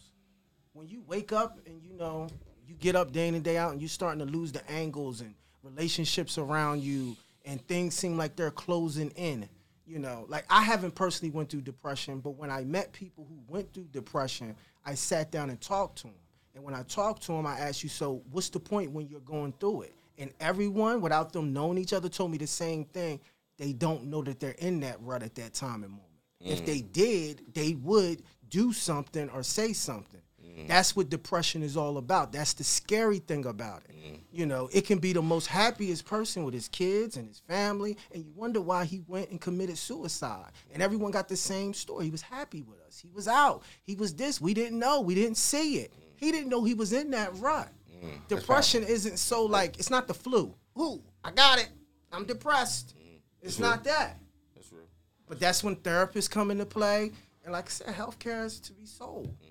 [0.73, 2.29] when you wake up and you know
[2.67, 5.21] you get up day in and day out and you starting to lose the angles
[5.21, 9.49] and relationships around you and things seem like they're closing in.
[9.87, 13.39] You know, like I haven't personally went through depression, but when I met people who
[13.47, 16.15] went through depression, I sat down and talked to them.
[16.57, 19.21] And when I talked to them, I asked you, so what's the point when you're
[19.21, 19.95] going through it?
[20.17, 23.21] And everyone, without them knowing each other, told me the same thing.
[23.59, 26.03] They don't know that they're in that rut at that time and moment.
[26.41, 26.93] If they mm.
[26.93, 30.21] did, they would do something or say something.
[30.43, 30.69] Mm.
[30.69, 32.33] That's what depression is all about.
[32.33, 33.95] That's the scary thing about it.
[33.95, 34.21] Mm.
[34.33, 37.99] You know, it can be the most happiest person with his kids and his family,
[38.15, 40.53] and you wonder why he went and committed suicide.
[40.73, 42.07] And everyone got the same story.
[42.07, 42.99] He was happy with us.
[42.99, 43.63] He was out.
[43.83, 44.41] He was this.
[44.41, 45.01] We didn't know.
[45.03, 45.93] We didn't see it.
[46.17, 47.69] He didn't know he was in that rut.
[48.03, 50.55] Mm, Depression isn't so like it's not the flu.
[50.79, 51.69] Ooh, I got it.
[52.13, 52.95] I'm depressed.
[52.99, 54.19] Mm, it's not that.
[54.55, 54.85] that's real.
[55.29, 57.13] But that's when therapists come into play.
[57.45, 59.29] And like I said, healthcare is to be sold.
[59.29, 59.51] Mm.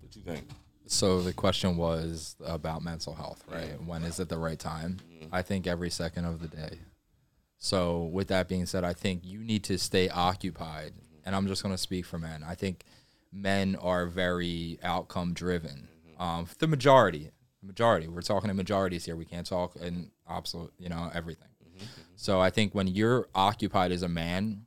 [0.00, 0.48] What do you think?
[0.86, 3.82] So the question was about mental health, right?
[3.86, 4.98] When is it the right time?
[5.32, 6.78] I think every second of the day.
[7.56, 10.92] So with that being said, I think you need to stay occupied.
[10.92, 11.16] Mm-hmm.
[11.24, 12.44] And I'm just going to speak for men.
[12.46, 12.84] I think
[13.32, 15.88] men are very outcome driven.
[16.18, 18.06] Um, the majority, the majority.
[18.08, 19.16] We're talking in majorities here.
[19.16, 21.48] We can't talk in absolute, you know, everything.
[22.14, 24.66] So I think when you're occupied as a man,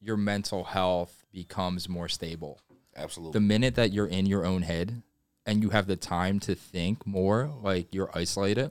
[0.00, 2.60] your mental health becomes more stable
[2.96, 3.32] Absolutely.
[3.32, 5.02] the minute that you're in your own head
[5.44, 8.70] and you have the time to think more, like you're isolated.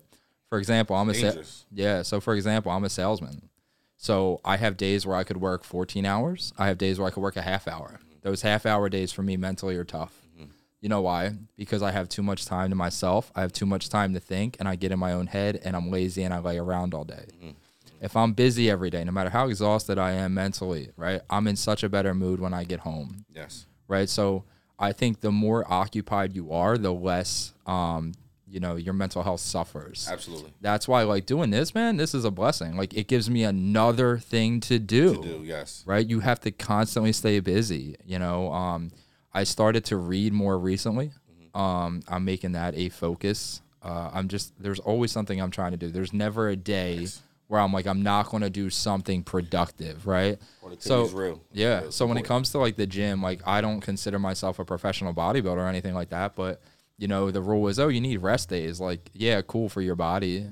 [0.50, 2.02] For example, I'm a sa- yeah.
[2.04, 3.50] So for example, I'm a salesman.
[3.98, 6.54] So I have days where I could work 14 hours.
[6.58, 8.00] I have days where I could work a half hour.
[8.24, 10.14] Those half hour days for me mentally are tough.
[10.36, 10.52] Mm-hmm.
[10.82, 11.34] You know why?
[11.56, 13.32] Because I have too much time to myself.
[13.36, 15.76] I have too much time to think, and I get in my own head, and
[15.76, 17.26] I'm lazy, and I lay around all day.
[17.36, 17.48] Mm-hmm.
[17.48, 18.06] Mm-hmm.
[18.06, 21.56] If I'm busy every day, no matter how exhausted I am mentally, right, I'm in
[21.56, 23.66] such a better mood when I get home yes.
[23.88, 24.10] right?
[24.10, 24.44] So
[24.80, 28.14] I think the more occupied you are, the less, um,
[28.54, 30.08] you know, your mental health suffers.
[30.10, 30.54] Absolutely.
[30.62, 32.78] That's why, like doing this, man, this is a blessing.
[32.78, 35.84] Like it gives me another thing to do, To do yes.
[35.88, 36.06] right?
[36.06, 37.96] You have to constantly stay busy.
[38.06, 38.92] You know, um,
[39.34, 41.08] I started to read more recently.
[41.08, 41.60] Mm-hmm.
[41.60, 43.64] Um, I'm making that a focus.
[43.82, 45.90] Uh, I'm just there's always something I'm trying to do.
[45.90, 47.08] There's never a day
[47.48, 50.38] where I'm like I'm not going to do something productive, right?
[50.78, 51.42] so real.
[51.52, 51.90] Yeah.
[51.90, 55.14] So when it comes to like the gym, like I don't consider myself a professional
[55.14, 56.62] bodybuilder or anything like that, but
[56.98, 58.80] you know, the rule is, oh, you need rest days.
[58.80, 60.48] Like, yeah, cool for your body,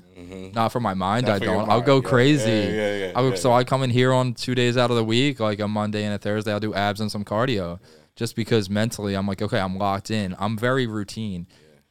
[0.54, 1.26] not for my mind.
[1.26, 1.70] Not I don't.
[1.70, 2.50] I'll go Yeah, crazy.
[2.50, 4.90] yeah, yeah, yeah, I would- yeah, so I come in here on two days out
[4.90, 6.52] of the week, like a Monday and a Thursday.
[6.52, 7.78] I'll do abs and some cardio,
[8.16, 10.34] just because mentally I'm like, okay, I'm locked in.
[10.38, 11.46] I'm very routine.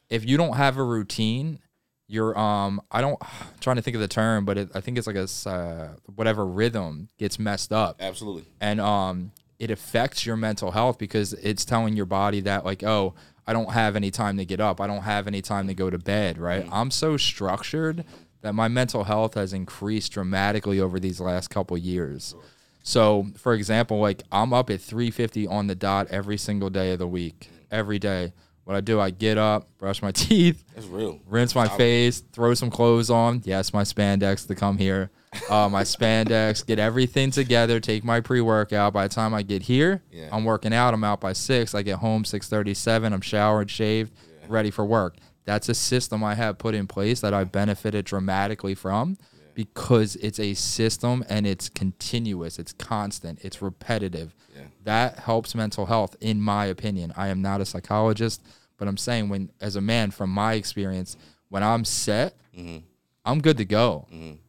[0.09, 1.59] If you don't have a routine,
[2.07, 2.81] you're um.
[2.91, 3.17] I don't.
[3.21, 3.29] I'm
[3.61, 6.45] trying to think of the term, but it, I think it's like a uh, whatever
[6.45, 8.43] rhythm gets messed up Absolutely.
[8.59, 13.13] and um it affects your mental health because it's telling your body that like oh
[13.47, 14.79] i don't have any time to get up.
[14.79, 16.65] I don't have any time to go to bed right?
[16.65, 16.69] Mm.
[16.71, 18.05] I'm so structured
[18.41, 22.35] that my mental health has increased dramatically over these last couple years.
[22.83, 26.99] So for example like i'm up at 3.50 on the dot every single day of
[26.99, 27.65] the week mm.
[27.71, 31.19] every day what i do i get up brush my teeth That's real.
[31.27, 33.41] rinse my face, throw some clothes on.
[33.45, 35.09] Yes, my spandex to come here.
[35.49, 38.91] Uh, my spandex, get everything together, take my pre workout.
[38.93, 40.27] By the time I get here, Yeah.
[40.31, 40.93] I'm working out.
[40.93, 41.73] I'm out by six.
[41.73, 43.13] I get home six thirty seven.
[43.13, 44.11] I'm showered, shaved,
[44.49, 45.15] ready for work.
[45.45, 49.17] That's a system I have put in place that I benefited dramatically from
[49.55, 54.35] because it's a system and it's continuous, it's constant, it's repetitive.
[54.61, 54.67] Yeah.
[54.83, 57.13] That helps mental health, in my opinion.
[57.17, 58.41] I am not a psychologist,
[58.77, 61.17] but I'm saying when, as a man, from my experience,
[61.49, 62.77] when I'm set, Mm-hmm.
[63.23, 64.07] I'm good to go.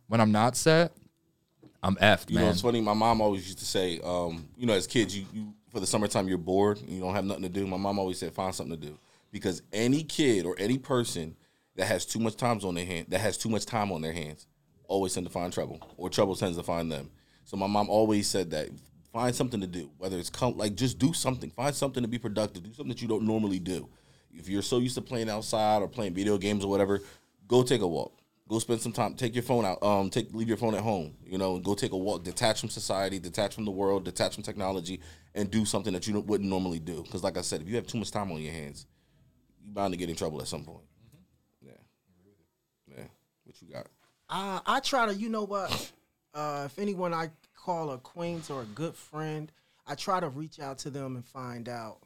[0.08, 0.92] When I'm not set,
[1.82, 2.50] I'm effed, You know, man.
[2.52, 2.80] it's funny.
[2.80, 5.86] My mom always used to say, um, you know, as kids, you, you for the
[5.86, 7.66] summertime you're bored, and you don't have nothing to do.
[7.66, 8.98] My mom always said, find something to do
[9.30, 11.34] because any kid or any person
[11.76, 14.12] that has too much times on their hand, that has too much time on their
[14.12, 14.46] hands,
[14.88, 17.10] always tend to find trouble, or trouble tends to find them.
[17.44, 18.68] So my mom always said that
[19.12, 22.18] find something to do, whether it's come like just do something, find something to be
[22.18, 23.88] productive, do something that you don't normally do.
[24.32, 27.00] If you're so used to playing outside or playing video games or whatever,
[27.46, 28.18] go take a walk.
[28.48, 29.14] Go spend some time.
[29.14, 29.82] Take your phone out.
[29.82, 31.14] Um, take leave your phone at home.
[31.24, 32.24] You know, and go take a walk.
[32.24, 33.18] Detach from society.
[33.18, 34.04] Detach from the world.
[34.04, 35.00] Detach from technology,
[35.34, 37.02] and do something that you don't- wouldn't normally do.
[37.02, 38.86] Because, like I said, if you have too much time on your hands,
[39.62, 40.84] you're bound to get in trouble at some point.
[41.62, 41.72] Yeah,
[42.88, 43.04] yeah.
[43.44, 43.86] What you got?
[44.28, 45.92] I I try to, you know what?
[46.34, 47.30] Uh, if anyone I
[47.64, 49.52] call a acquaintance or a good friend,
[49.86, 51.98] I try to reach out to them and find out,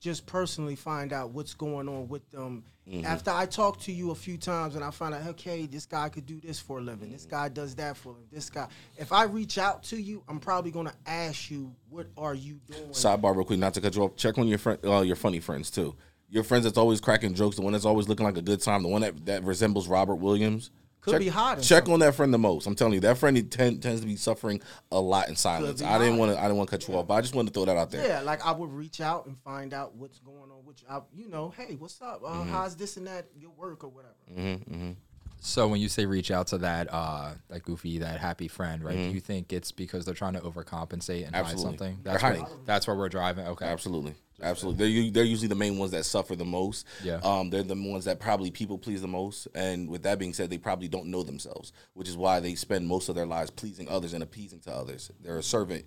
[0.00, 2.64] just personally find out what's going on with them.
[3.04, 6.08] After I talk to you a few times and I find out, okay, this guy
[6.08, 7.12] could do this for a living.
[7.12, 8.28] This guy does that for a living.
[8.32, 8.66] This guy.
[8.98, 12.90] If I reach out to you, I'm probably gonna ask you, what are you doing?
[12.90, 14.16] Sidebar, real quick, not to cut you off.
[14.16, 15.94] Check on your friend, uh, your funny friends too.
[16.28, 18.82] Your friends that's always cracking jokes, the one that's always looking like a good time,
[18.82, 20.72] the one that, that resembles Robin Williams.
[21.00, 21.94] Could check, be hiding Check something.
[21.94, 22.66] on that friend the most.
[22.66, 24.60] I'm telling you, that friend he tend, tends to be suffering
[24.92, 25.80] a lot in silence.
[25.82, 26.38] I didn't want to.
[26.38, 27.90] I didn't want to cut you off, but I just wanted to throw that out
[27.90, 28.06] there.
[28.06, 30.64] Yeah, like I would reach out and find out what's going on.
[30.64, 32.20] Which I, you know, hey, what's up?
[32.24, 33.26] Uh, How's this and that?
[33.38, 34.94] Your work or whatever.
[35.42, 38.94] So when you say reach out to that uh that goofy, that happy friend, right?
[38.94, 39.08] Mm-hmm.
[39.08, 41.38] Do you think it's because they're trying to overcompensate and Absolutely.
[41.44, 41.98] hide something?
[42.02, 42.46] They're That's where, hiding.
[42.66, 43.46] that's where we're driving.
[43.46, 43.64] Okay.
[43.64, 45.02] Absolutely, absolutely.
[45.02, 46.86] They're they're usually the main ones that suffer the most.
[47.02, 47.20] Yeah.
[47.22, 49.48] Um, they're the ones that probably people please the most.
[49.54, 52.86] And with that being said, they probably don't know themselves, which is why they spend
[52.86, 55.10] most of their lives pleasing others and appeasing to others.
[55.20, 55.84] They're a servant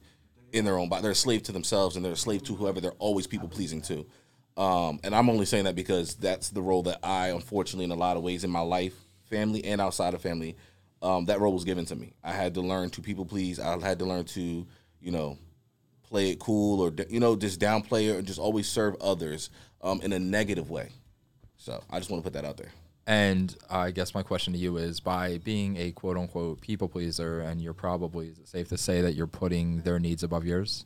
[0.51, 1.01] in their own body.
[1.01, 3.81] They're a slave to themselves, and they're a slave to whoever they're always people pleasing
[3.83, 4.05] to.
[4.55, 7.95] Um, and I'm only saying that because that's the role that I, unfortunately, in a
[7.95, 10.55] lot of ways in my life, family and outside of family,
[11.01, 12.13] um, that role was given to me.
[12.23, 13.59] I had to learn to people please.
[13.59, 14.65] I had to learn to,
[15.01, 15.37] you know,
[16.13, 19.49] play it cool or you know just downplay it and just always serve others
[19.81, 20.89] um, in a negative way.
[21.57, 22.69] So I just want to put that out there.
[23.07, 27.39] And I guess my question to you is by being a quote unquote people pleaser,
[27.39, 30.85] and you're probably is it safe to say that you're putting their needs above yours?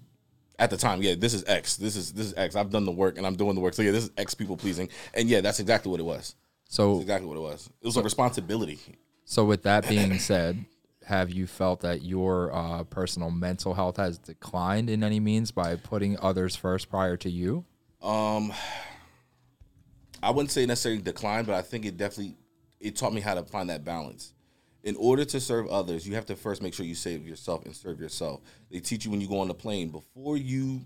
[0.59, 1.75] At the time, yeah, this is X.
[1.75, 2.55] This is this is X.
[2.55, 3.73] I've done the work and I'm doing the work.
[3.73, 4.87] So yeah, this is X people pleasing.
[5.13, 6.35] And yeah, that's exactly what it was.
[6.63, 7.69] That's So exactly what it was.
[7.81, 8.79] It was a responsibility.
[9.25, 10.63] so with that being said,
[11.07, 15.77] have you felt that your uh, personal mental health has declined in any means by
[15.77, 17.63] putting others first prior to you?
[18.01, 18.51] Um,
[20.21, 22.35] I wouldn't say necessarily decline, but I think it definitely
[22.81, 24.33] it taught me how to find that balance.
[24.83, 27.73] In order to serve others, you have to first make sure you save yourself and
[27.73, 28.41] serve yourself.
[28.69, 30.81] They teach you when you go on the plane before you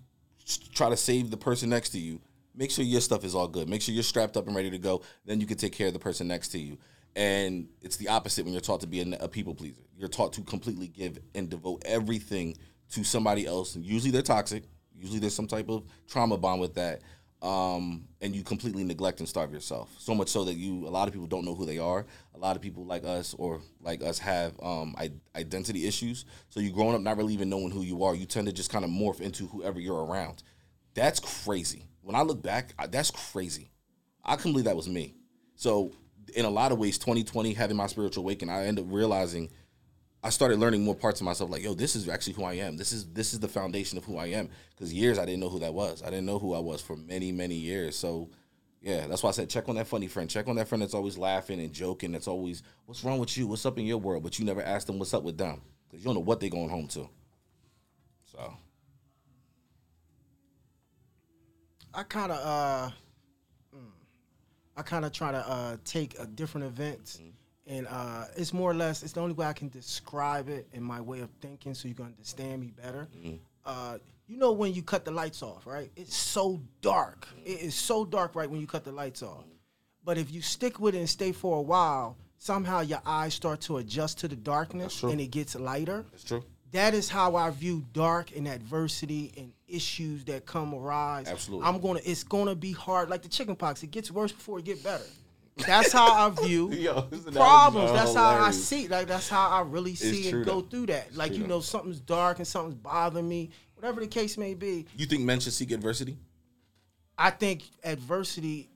[0.76, 2.22] try to save the person next to you.
[2.54, 3.68] Make sure your stuff is all good.
[3.68, 5.02] Make sure you're strapped up and ready to go.
[5.26, 6.78] Then you can take care of the person next to you.
[7.16, 9.82] And it's the opposite when you're taught to be a, a people pleaser.
[9.98, 12.58] You're taught to completely give and devote everything
[12.92, 13.76] to somebody else.
[13.76, 14.64] And usually they're toxic.
[14.96, 17.02] Usually there's some type of trauma bond with that.
[17.42, 19.90] Um, and you completely neglect and starve yourself.
[19.98, 22.06] So much so that you, a lot of people don't know who they are.
[22.36, 26.26] A lot of people like us or like us have um, I- identity issues.
[26.50, 28.14] So you're growing up not really even knowing who you are.
[28.14, 30.44] You tend to just kind of morph into whoever you're around
[30.94, 31.88] That's crazy.
[32.02, 33.72] When I look back, I, that's crazy.
[34.24, 35.16] I couldn't believe that was me.
[35.56, 35.92] So,
[36.36, 39.50] in a lot of ways, 2020, having my spiritual awakening, I end up realizing
[40.24, 41.50] I started learning more parts of myself.
[41.50, 42.78] Like, yo, this is actually who I am.
[42.78, 44.50] This is this is the foundation of who I am.
[44.70, 46.04] Because years I didn't know who that was.
[46.04, 47.98] I didn't know who I was for many many years.
[47.98, 48.30] So,
[48.82, 50.30] yeah, that's why I said check on that funny friend.
[50.30, 52.12] Check on that friend that's always laughing and joking.
[52.12, 53.48] That's always what's wrong with you?
[53.48, 54.24] What's up in your world?
[54.24, 56.50] But you never ask them what's up with them because you don't know what they're
[56.50, 57.10] going home to.
[58.26, 58.54] So.
[61.94, 62.92] I kind of uh,
[64.78, 67.30] I kind of try to uh, take a different event, Mm-hmm.
[67.78, 70.84] and uh, it's more or less it's the only way I can describe it in
[70.84, 73.08] my way of thinking, so you can understand me better.
[73.18, 73.36] Mm-hmm.
[73.66, 75.92] Uh, you know when you cut the lights off, right?
[75.96, 77.28] It's so dark.
[77.28, 77.42] Mm-hmm.
[77.52, 79.44] It is so dark right when you cut the lights off.
[80.04, 83.62] But if you stick with it and stay for a while, somehow your eyes start
[83.62, 86.44] to adjust to the darkness, and it gets lighter That's true.
[86.72, 91.28] that is how I view dark and adversity and issues that come arise.
[91.28, 91.68] Absolutely.
[91.68, 93.10] I'm gonna it's gonna be hard.
[93.10, 95.04] Like the chicken pox, it gets worse before it get better.
[95.68, 97.02] That's how I view Yo,
[97.34, 97.92] problems.
[97.92, 98.88] That's how I see.
[98.88, 100.62] Like that's how I really see and go though.
[100.62, 101.16] through that.
[101.16, 101.56] Like true you though.
[101.56, 103.52] know something's dark and something's bothering me.
[103.76, 106.18] Whatever the case may be, You think men should seek adversity?
[107.18, 108.70] I think adversity.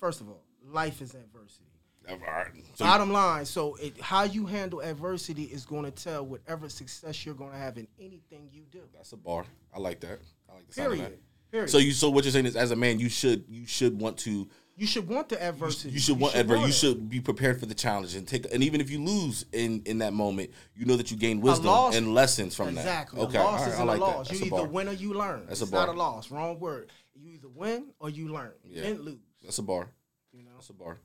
[0.00, 1.64] First of all, life is adversity.
[2.08, 2.46] Right.
[2.74, 7.26] So Bottom line, so it, how you handle adversity is going to tell whatever success
[7.26, 8.80] you're going to have in anything you do.
[8.94, 9.44] that's a bar.
[9.74, 10.20] I like that.
[10.50, 11.12] I like the sound of Period.
[11.12, 11.50] that.
[11.50, 11.70] Period.
[11.70, 14.18] So you so what you're saying is as a man you should you should want
[14.18, 15.90] to You should want the adversity.
[15.94, 16.66] you should want adversity.
[16.66, 19.82] You should be prepared for the challenge and take and even if you lose in
[19.86, 23.18] in that moment, you know that you gain wisdom loss- and lessons from exactly.
[23.20, 23.26] that.
[23.28, 24.28] Okay, a loss right, isn't like a loss.
[24.28, 24.38] that.
[24.38, 25.46] You a either win or you learn.
[25.48, 26.30] That's a it's not a loss.
[26.30, 26.90] Wrong word.
[27.14, 28.52] You either win or you learn.
[28.62, 28.82] You Yeah.
[28.88, 29.18] didn't lose.
[29.42, 29.88] That's a bar.
[30.32, 30.50] You know.
[30.54, 30.98] That's a bar.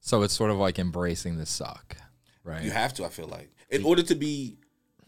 [0.00, 1.96] So it's sort of like embracing the suck,
[2.44, 2.62] right?
[2.62, 3.04] You have to.
[3.04, 4.56] I feel like in order to be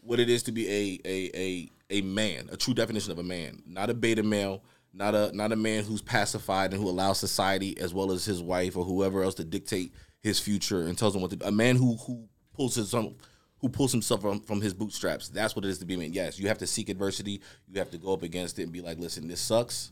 [0.01, 3.23] what it is to be a a a a man, a true definition of a
[3.23, 7.19] man, not a beta male, not a not a man who's pacified and who allows
[7.19, 11.15] society as well as his wife or whoever else to dictate his future and tells
[11.15, 11.47] him what to.
[11.47, 13.15] A man who who pulls his own.
[13.61, 15.27] Who pulls himself from, from his bootstraps?
[15.27, 16.13] That's what it is to be a man.
[16.13, 17.41] Yes, you have to seek adversity.
[17.67, 19.91] You have to go up against it and be like, "Listen, this sucks,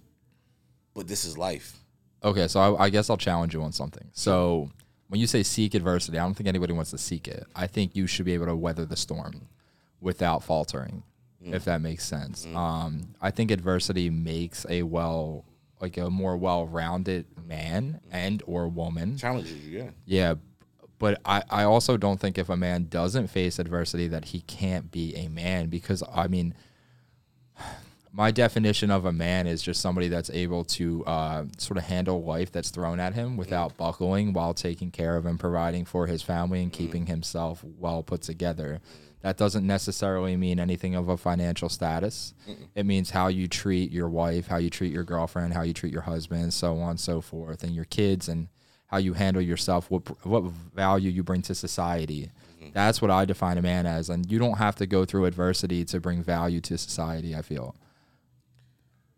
[0.93, 1.77] but this is life."
[2.23, 4.07] Okay, so I, I guess I'll challenge you on something.
[4.13, 4.71] So
[5.10, 7.45] when you say seek adversity, I don't think anybody wants to seek it.
[7.55, 9.49] I think you should be able to weather the storm
[9.99, 11.03] without faltering,
[11.53, 12.45] if that makes sense.
[12.45, 12.57] Mm-hmm.
[12.57, 15.45] Um, I think adversity makes a well,
[15.81, 18.15] like a more well-rounded man mm-hmm.
[18.15, 19.17] and or woman.
[19.17, 19.89] Challenges you, yeah.
[20.05, 20.36] Yeah,
[20.99, 24.91] but I, I also don't think if a man doesn't face adversity that he can't
[24.91, 26.53] be a man because I mean
[28.12, 32.23] my definition of a man is just somebody that's able to uh, sort of handle
[32.23, 33.83] life that's thrown at him without mm-hmm.
[33.83, 38.21] buckling while taking care of and providing for his family and keeping himself well put
[38.23, 38.79] together.
[39.21, 42.34] That doesn't necessarily mean anything of a financial status.
[42.75, 45.91] It means how you treat your wife, how you treat your girlfriend, how you treat
[45.91, 48.47] your husband, so on and so forth, and your kids, and
[48.88, 52.32] how you handle yourself, what what value you bring to society.
[52.60, 52.69] Mm-hmm.
[52.73, 55.84] That's what I define a man as, and you don't have to go through adversity
[55.86, 57.36] to bring value to society.
[57.36, 57.75] I feel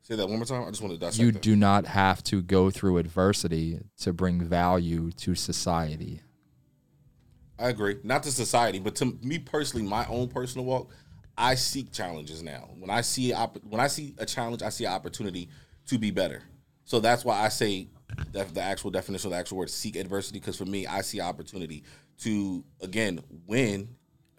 [0.09, 0.63] Say that one more time.
[0.63, 1.41] I just want to dissect you that.
[1.43, 6.21] do not have to go through adversity to bring value to society.
[7.59, 7.97] I agree.
[8.03, 10.89] Not to society, but to me personally, my own personal walk,
[11.37, 12.69] I seek challenges now.
[12.79, 15.49] When I see opp- when I see a challenge, I see an opportunity
[15.87, 16.43] to be better.
[16.85, 17.87] So that's why I say
[18.31, 20.39] the actual definition of the actual word seek adversity.
[20.39, 21.83] Because for me, I see opportunity
[22.19, 23.89] to again win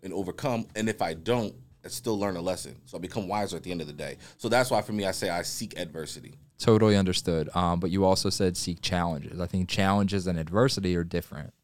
[0.02, 0.66] and overcome.
[0.74, 1.54] And if I don't,
[1.85, 2.76] I still learn a lesson.
[2.87, 4.16] So I become wiser at the end of the day.
[4.38, 6.35] So that's why for me, I say I seek adversity.
[6.59, 7.48] Totally understood.
[7.54, 9.40] Um, but you also said seek challenges.
[9.40, 11.54] I think challenges and adversity are different.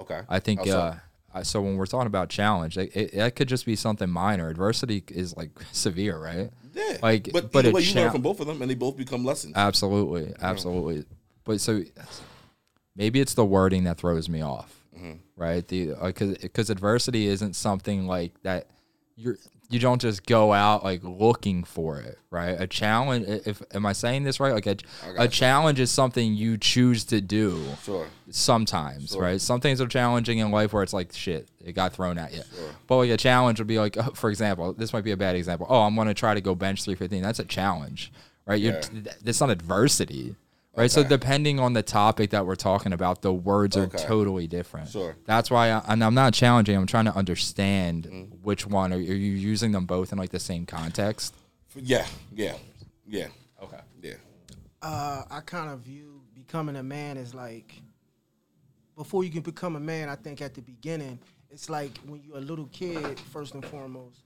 [0.00, 0.20] Okay.
[0.28, 0.78] I think so?
[0.78, 0.96] uh,
[1.34, 1.60] I- so.
[1.62, 4.48] When we're talking about challenge, it, it, that could just be something minor.
[4.48, 6.50] Adversity is like severe, right?
[6.74, 6.98] yeah.
[7.02, 8.96] like, but, but either a way, you learn from both of them, and they both
[8.96, 9.54] become lessons.
[9.56, 11.04] Absolutely, absolutely.
[11.44, 11.82] But so
[12.96, 15.12] maybe it's the wording that throws me off, Mm-hmm.
[15.36, 15.66] right?
[15.66, 18.66] The because because adversity isn't something like that.
[19.16, 19.38] You're
[19.72, 22.60] you don't just go out like looking for it, right?
[22.60, 23.26] A challenge.
[23.46, 24.52] If am I saying this right?
[24.52, 24.76] Like a,
[25.16, 28.06] a challenge is something you choose to do sure.
[28.30, 29.40] sometimes, right?
[29.40, 32.42] Some things are challenging in life where it's like shit, it got thrown at you.
[32.54, 32.70] Sure.
[32.86, 35.66] But like a challenge would be like, for example, this might be a bad example.
[35.70, 37.22] Oh, I'm going to try to go bench 315.
[37.22, 38.12] That's a challenge,
[38.44, 38.60] right?
[38.60, 39.12] You're, Yeah.
[39.22, 40.36] That's not adversity,
[40.74, 40.90] right?
[40.90, 43.96] So depending on the topic that we're talking about, the words Okay.
[43.96, 44.88] are totally different.
[44.90, 45.16] Sure.
[45.26, 46.76] That's why, I, and I'm not challenging.
[46.76, 48.36] I'm trying to understand Mm-hmm.
[48.42, 48.92] which one.
[48.92, 51.34] Are, are you using them both in like the same context?
[51.76, 52.06] Yeah.
[52.34, 52.56] Yeah.
[53.06, 53.28] Yeah.
[53.62, 53.78] Okay.
[54.02, 54.14] Yeah.
[54.82, 57.80] uh, I kind of view becoming a man as like
[58.96, 60.08] before you can become a man.
[60.08, 61.18] I think at the beginning,
[61.50, 63.18] it's like when you're a little kid.
[63.20, 64.20] First and foremost,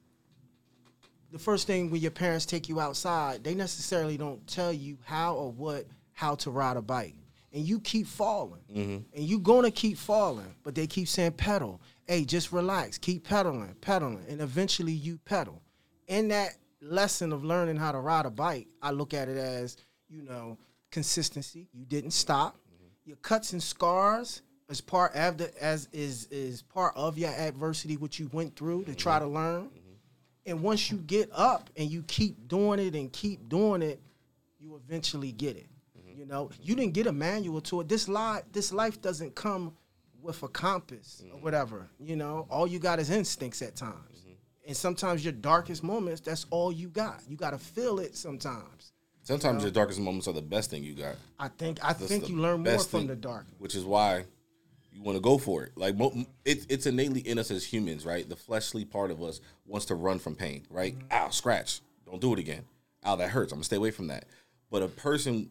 [1.32, 5.34] the first thing when your parents take you outside, they necessarily don't tell you how
[5.34, 7.14] or what how to ride a bike.
[7.52, 8.62] And you keep falling.
[8.74, 8.96] Mm-hmm.
[9.14, 10.54] And you're gonna keep falling.
[10.62, 11.80] But they keep saying pedal.
[12.06, 12.96] Hey, just relax.
[12.96, 14.24] Keep pedaling, pedaling.
[14.26, 15.60] And eventually you pedal.
[16.08, 19.76] In that lesson of learning how to ride a bike, I look at it as,
[20.08, 20.56] you know,
[20.90, 21.68] consistency.
[21.74, 22.54] You didn't stop.
[22.54, 22.86] Mm-hmm.
[23.04, 27.98] Your cuts and scars as part of the, as is is part of your adversity
[27.98, 29.26] what you went through to try mm-hmm.
[29.26, 29.70] to learn.
[30.46, 34.00] And once you get up and you keep doing it and keep doing it,
[34.58, 35.66] you eventually get it.
[36.26, 37.88] You know, you didn't get a manual to it.
[37.88, 39.76] This life, this life doesn't come
[40.20, 41.44] with a compass or mm-hmm.
[41.44, 41.86] whatever.
[42.00, 43.94] You know, all you got is instincts at times.
[44.18, 44.32] Mm-hmm.
[44.66, 47.22] And sometimes your darkest moments, that's all you got.
[47.28, 48.92] You got to feel it sometimes.
[49.22, 51.14] Sometimes your darkest moments are the best thing you got.
[51.38, 53.46] I think I That's think you learn more from thing, the dark.
[53.58, 54.24] which is why
[54.90, 55.72] you want to go for it.
[55.76, 58.28] Like mo- it, it's innately in us as humans, right?
[58.28, 60.98] The fleshly part of us wants to run from pain, right?
[60.98, 61.06] Mm-hmm.
[61.12, 62.64] Ow, scratch, don't do it again.
[63.04, 63.52] Ow, that hurts.
[63.52, 64.24] I'm gonna stay away from that.
[64.72, 65.50] But a person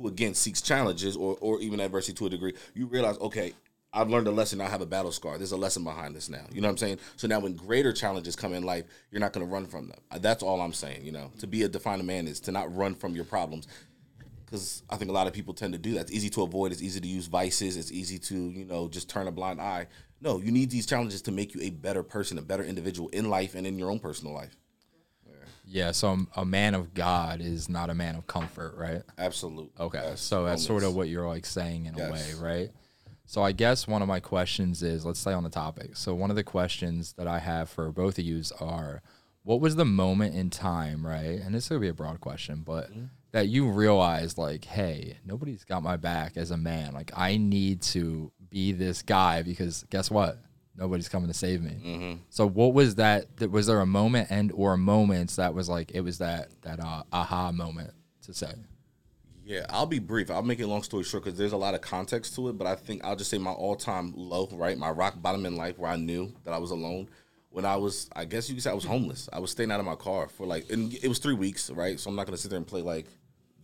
[0.00, 3.52] who again seeks challenges or or even adversity to a degree, you realize, okay,
[3.92, 4.60] I've learned a lesson.
[4.60, 5.36] I have a battle scar.
[5.36, 6.44] There's a lesson behind this now.
[6.52, 6.98] You know what I'm saying?
[7.16, 9.98] So now when greater challenges come in life, you're not going to run from them.
[10.10, 11.04] Uh, That's all I'm saying.
[11.04, 13.66] You know, to be a defined man is to not run from your problems
[14.44, 16.02] because I think a lot of people tend to do that.
[16.02, 16.72] It's easy to avoid.
[16.72, 17.76] It's easy to use vices.
[17.76, 19.86] It's easy to you know just turn a blind eye.
[20.20, 23.30] No, you need these challenges to make you a better person, a better individual in
[23.30, 24.54] life and in your own personal life.
[25.72, 29.02] Yeah, so a man of God is not a man of comfort, right?
[29.18, 29.70] Absolutely.
[29.78, 30.20] Okay, Yes.
[30.20, 32.70] so that's sort of what you're like saying in a way, right?
[33.26, 35.96] So I guess one of my questions is, let's stay on the topic.
[35.96, 39.02] So one of the questions that I have for both of you are,
[39.44, 41.38] what was the moment in time, right?
[41.40, 43.04] And this could be a broad question, but Mm-hmm.
[43.30, 46.92] that you realized, like, hey, nobody's got my back as a man.
[46.92, 50.38] Like, I need to be this guy because guess what?
[50.76, 51.76] Nobody's coming to save me.
[51.84, 52.20] Mm-hmm.
[52.30, 53.36] So what was that?
[53.38, 56.80] that- Was there a moment and or moments that was like it was that that
[56.80, 58.52] uh, aha moment to say?
[59.44, 60.30] Yeah, I'll be brief.
[60.30, 62.58] I'll make it a long story short because there's a lot of context to it.
[62.58, 64.78] But I think I'll just say my all time low, right?
[64.78, 67.08] My rock bottom in life where I knew that I was alone.
[67.52, 69.28] When I was, I guess you could say I was homeless.
[69.32, 71.98] I was staying out of my car for like, and it was three weeks, right?
[71.98, 73.06] So I'm not gonna sit there and play like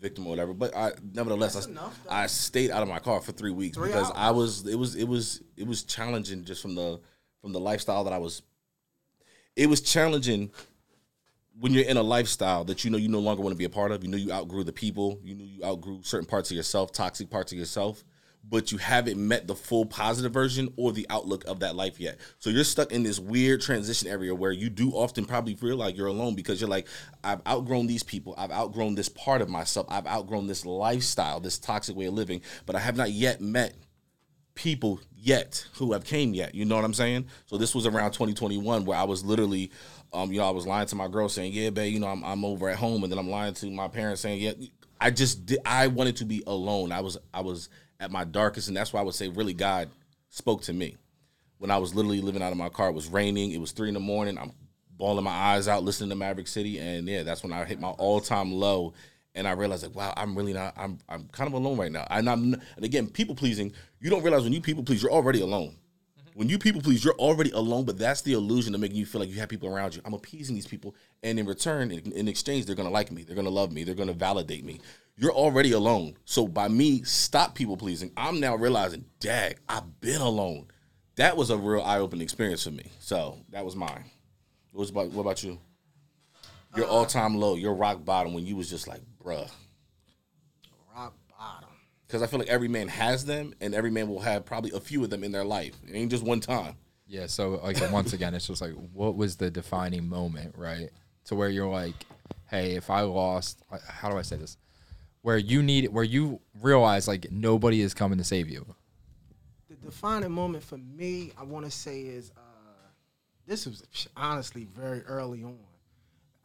[0.00, 0.52] victim or whatever.
[0.52, 2.00] But I, nevertheless, I, enough.
[2.08, 4.16] I stayed out of my car for three weeks Three because hours.
[4.16, 7.00] I was, it was, it was, it was challenging just from the
[7.40, 8.42] from the lifestyle that I was.
[9.54, 10.50] It was challenging
[11.58, 13.70] when you're in a lifestyle that you know you no longer want to be a
[13.70, 16.56] part of, you know you outgrew the people, you knew you outgrew certain parts of
[16.56, 18.04] yourself, toxic parts of yourself,
[18.48, 22.18] but you haven't met the full positive version or the outlook of that life yet.
[22.38, 25.96] So you're stuck in this weird transition area where you do often probably feel like
[25.96, 26.86] you're alone because you're like,
[27.24, 31.58] I've outgrown these people, I've outgrown this part of myself, I've outgrown this lifestyle, this
[31.58, 33.74] toxic way of living, but I have not yet met
[34.54, 36.54] people yet who have came yet.
[36.54, 37.26] You know what I'm saying?
[37.46, 39.70] So this was around 2021 where I was literally,
[40.12, 42.24] um, you know, I was lying to my girl saying, "Yeah, babe, you know, I'm,
[42.24, 44.52] I'm over at home," and then I'm lying to my parents saying, "Yeah."
[44.98, 46.90] I just I wanted to be alone.
[46.90, 47.68] I was I was
[48.00, 49.88] at my darkest, and that's why I would say really God
[50.28, 50.96] spoke to me
[51.58, 52.88] when I was literally living out of my car.
[52.88, 53.52] It was raining.
[53.52, 54.38] It was three in the morning.
[54.38, 54.52] I'm
[54.96, 57.88] bawling my eyes out listening to Maverick City, and yeah, that's when I hit my
[57.88, 58.94] all time low.
[59.34, 60.72] And I realized like, wow, I'm really not.
[60.78, 62.06] I'm I'm kind of alone right now.
[62.08, 63.72] And I'm and again, people pleasing.
[64.00, 65.76] You don't realize when you people please, you're already alone.
[66.18, 66.38] Mm-hmm.
[66.38, 67.84] When you people please, you're already alone.
[67.84, 70.00] But that's the illusion of making you feel like you have people around you.
[70.06, 73.24] I'm appeasing these people, and in return, in, in exchange, they're gonna like me.
[73.24, 73.84] They're gonna love me.
[73.84, 74.80] They're gonna validate me.
[75.18, 76.16] You're already alone.
[76.26, 80.66] So by me stop people pleasing, I'm now realizing, dag, I've been alone.
[81.16, 82.92] That was a real eye opening experience for me.
[82.98, 84.04] So that was mine.
[84.72, 85.58] What was about what about you?
[86.76, 89.50] Your uh, all time low, your rock bottom when you was just like, bruh.
[90.94, 91.70] Rock bottom.
[92.06, 94.80] Because I feel like every man has them, and every man will have probably a
[94.80, 95.74] few of them in their life.
[95.88, 96.76] It ain't just one time.
[97.06, 100.90] Yeah, so like once again, it's just like what was the defining moment, right?
[101.26, 101.94] To where you're like,
[102.50, 104.58] hey, if I lost, how do I say this?
[105.26, 108.64] Where you need, where you realize like nobody is coming to save you.
[109.68, 112.40] The defining moment for me, I want to say is uh,
[113.44, 113.82] this was
[114.16, 115.58] honestly very early on.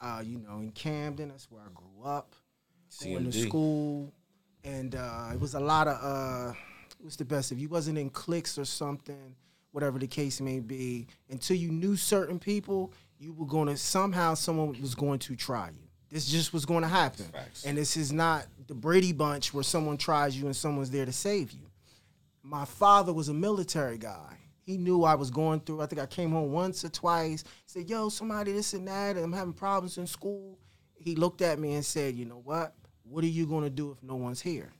[0.01, 2.33] Uh, you know, in Camden, that's where I grew up.
[3.03, 4.11] Going to school,
[4.63, 5.99] and uh, it was a lot of.
[6.01, 6.53] Uh,
[6.99, 9.35] it was the best if you wasn't in cliques or something,
[9.73, 11.05] whatever the case may be.
[11.29, 15.67] Until you knew certain people, you were going to somehow someone was going to try
[15.67, 15.87] you.
[16.11, 17.63] This just was going to happen, Facts.
[17.63, 21.11] and this is not the Brady Bunch where someone tries you and someone's there to
[21.11, 21.71] save you
[22.43, 24.37] my father was a military guy.
[24.63, 25.81] He knew I was going through.
[25.81, 27.43] I think I came home once or twice.
[27.65, 30.57] Said, "Yo, somebody this and that, and I'm having problems in school."
[30.95, 32.75] He looked at me and said, "You know what?
[33.03, 34.71] What are you going to do if no one's here?"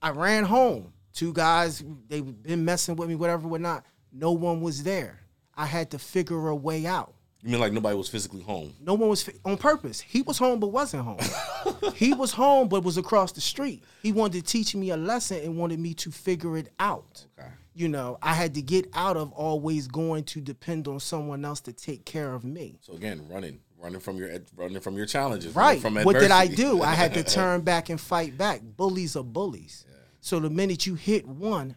[0.00, 0.92] I ran home.
[1.12, 3.84] Two guys, they've been messing with me, whatever, whatnot.
[4.12, 5.20] No one was there.
[5.56, 7.14] I had to figure a way out.
[7.42, 8.74] You mean like nobody was physically home?
[8.80, 10.00] No one was on purpose.
[10.00, 11.20] He was home but wasn't home.
[11.94, 13.84] he was home but was across the street.
[14.02, 17.26] He wanted to teach me a lesson and wanted me to figure it out.
[17.38, 17.48] Okay.
[17.74, 21.60] You know, I had to get out of always going to depend on someone else
[21.60, 22.80] to take care of me.
[22.80, 25.54] So again, running, running from your running from your challenges.
[25.54, 25.80] Right.
[25.80, 26.82] From what did I do?
[26.82, 28.62] I had to turn back and fight back.
[28.62, 29.84] Bullies are bullies.
[30.20, 31.76] So the minute you hit one,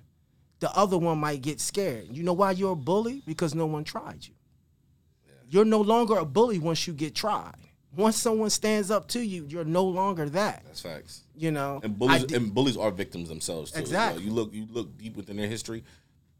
[0.59, 2.07] the other one might get scared.
[2.09, 3.21] You know why you're a bully?
[3.27, 4.33] Because no one tried you.
[5.51, 7.55] You're no longer a bully once you get tried.
[7.95, 10.63] Once someone stands up to you, you're no longer that.
[10.65, 11.23] That's facts.
[11.35, 13.79] You know, And bullies did- and bullies are victims themselves too.
[13.81, 14.23] Exactly.
[14.23, 15.83] You look you look deep within their history.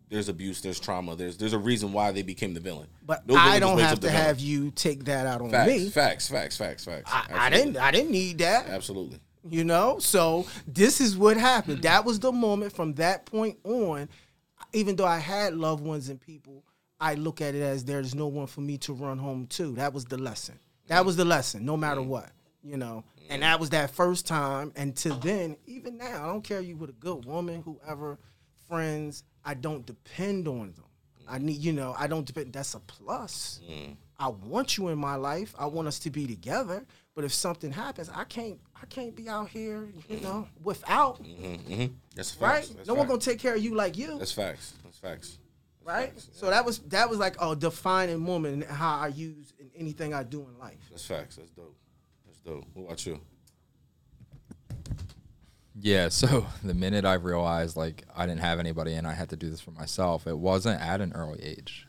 [0.08, 0.62] There's abuse.
[0.62, 1.16] There's trauma.
[1.18, 2.88] There's there's a reason why they became the villain.
[3.06, 4.16] but No villain I don't have to villain.
[4.24, 5.90] have you take that out on facts, me.
[5.90, 7.12] facts, facts, facts, facts.
[7.14, 7.76] I, I didn't.
[7.78, 8.68] I didn't need that.
[8.68, 9.20] Absolutely.
[9.50, 11.82] You know, so this is what happened.
[11.82, 14.08] That was the moment from that point on.
[14.74, 16.64] Even though I had loved ones and people,
[17.02, 19.74] I look at it as there's no one for me to run home to.
[19.74, 20.60] That was the lesson.
[20.88, 21.06] That mm.
[21.06, 22.08] was the lesson, no matter mm.
[22.08, 22.30] what.
[22.64, 23.46] You know, and mm.
[23.46, 24.72] that was that first time.
[24.76, 28.20] And to then, even now, I don't care you with a good woman, whoever,
[28.70, 29.24] friends.
[29.44, 30.86] I don't depend on them.
[31.28, 32.54] I need, you know, I don't depend.
[32.54, 33.60] That's a plus.
[34.20, 35.56] I want you in my life.
[35.58, 36.86] I want us to be together.
[37.16, 38.60] But if something happens, I can't.
[38.80, 41.24] I can't be out here, you know, without.
[41.24, 41.94] Mm-hmm, mm-hmm.
[42.16, 42.70] That's facts.
[42.70, 42.78] Right?
[42.78, 44.20] That's no one gonna take care of you like you.
[44.20, 44.74] That's facts.
[44.84, 45.38] That's facts.
[45.84, 46.14] Right?
[46.34, 50.14] So that was that was like a defining moment in how I use in anything
[50.14, 50.78] I do in life.
[50.90, 51.36] That's facts.
[51.38, 51.76] That's dope.
[52.26, 52.66] That's dope.
[52.74, 53.20] What about you?
[55.80, 59.36] Yeah, so the minute I realized like I didn't have anybody and I had to
[59.36, 61.88] do this for myself, it wasn't at an early age.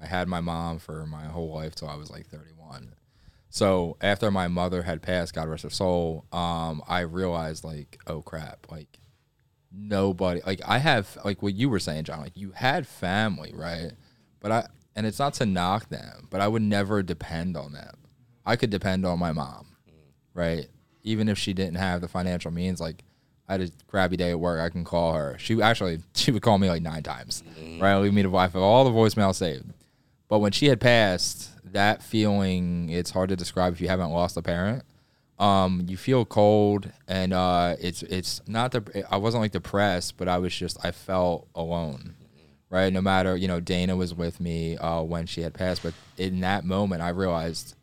[0.00, 2.94] I had my mom for my whole life till I was like 31.
[3.48, 8.20] So after my mother had passed, God rest her soul, um, I realized like, oh
[8.20, 8.98] crap, like
[9.76, 13.92] nobody, like I have, like what you were saying, John, like you had family, right?
[14.40, 14.66] But I,
[14.96, 17.96] and it's not to knock them, but I would never depend on them.
[18.46, 19.92] I could depend on my mom, mm.
[20.34, 20.66] right?
[21.02, 23.04] Even if she didn't have the financial means, like
[23.48, 25.36] I had a crappy day at work, I can call her.
[25.38, 27.80] She actually she would call me like nine times, mm.
[27.80, 27.96] right?
[27.96, 29.72] Leave me the wife of all the voicemail saved.
[30.28, 34.36] But when she had passed, that feeling it's hard to describe if you haven't lost
[34.36, 34.84] a parent.
[35.38, 40.28] Um, you feel cold, and uh, it's it's not the I wasn't like depressed, but
[40.28, 42.14] I was just I felt alone,
[42.70, 42.92] right?
[42.92, 46.40] No matter you know Dana was with me uh, when she had passed, but in
[46.40, 47.74] that moment I realized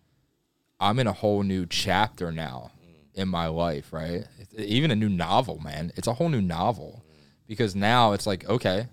[0.80, 2.72] I'm in a whole new chapter now
[3.14, 4.26] in my life, right?
[4.58, 5.92] Even a new novel, man.
[5.96, 7.04] It's a whole new novel
[7.48, 8.88] because now it's like, okay,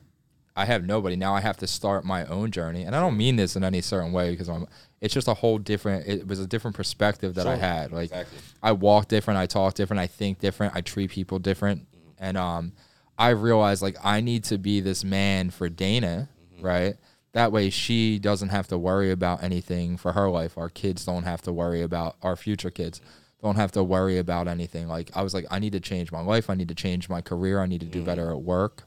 [0.55, 1.17] I have nobody.
[1.17, 2.83] Now I have to start my own journey.
[2.83, 4.67] And I don't mean this in any certain way because I'm
[5.01, 7.93] it's just a whole different it was a different perspective that I had.
[7.93, 8.39] Like Exactly.
[8.63, 11.83] I walk different, I talk different, I think different, I treat people different.
[11.91, 12.25] Mm-hmm.
[12.25, 12.73] And um
[13.19, 16.65] I realized like I need to be this man for Dana, mm-hmm.
[16.65, 16.97] right?
[17.33, 20.57] That way she doesn't have to worry about anything for her life.
[20.57, 23.01] Our kids don't have to worry about our future kids
[23.43, 24.89] don't have to worry about anything.
[24.89, 27.21] Like I was like I need to change my life, I need to change my
[27.21, 28.07] career, I need to do mm-hmm.
[28.07, 28.85] better at work.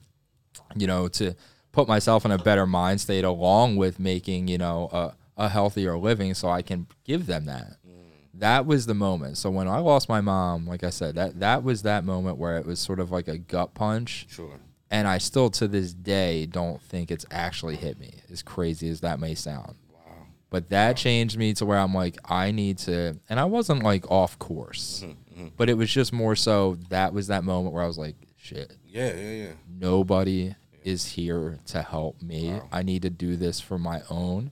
[0.76, 1.36] You know, to
[1.72, 5.98] put myself in a better mind state along with making, you know, a, a healthier
[5.98, 7.92] living so I can give them that mm.
[8.36, 9.38] that was the moment.
[9.38, 12.58] So when I lost my mom, like I said, that that was that moment where
[12.58, 14.60] it was sort of like a gut punch, Sure.
[14.90, 18.12] and I still to this day don't think it's actually hit me.
[18.32, 19.76] As crazy as that may sound.
[19.92, 20.28] Wow.
[20.52, 24.10] But that changed me to where I'm like, I need to, and I wasn't like
[24.12, 25.48] off course, mm-hmm, mm-hmm.
[25.58, 28.72] but it was just more so that was that moment where I was like, shit,
[28.86, 29.52] Yeah, yeah, yeah.
[29.68, 32.60] nobody is here to help me.
[32.72, 34.52] I need to do this for my own.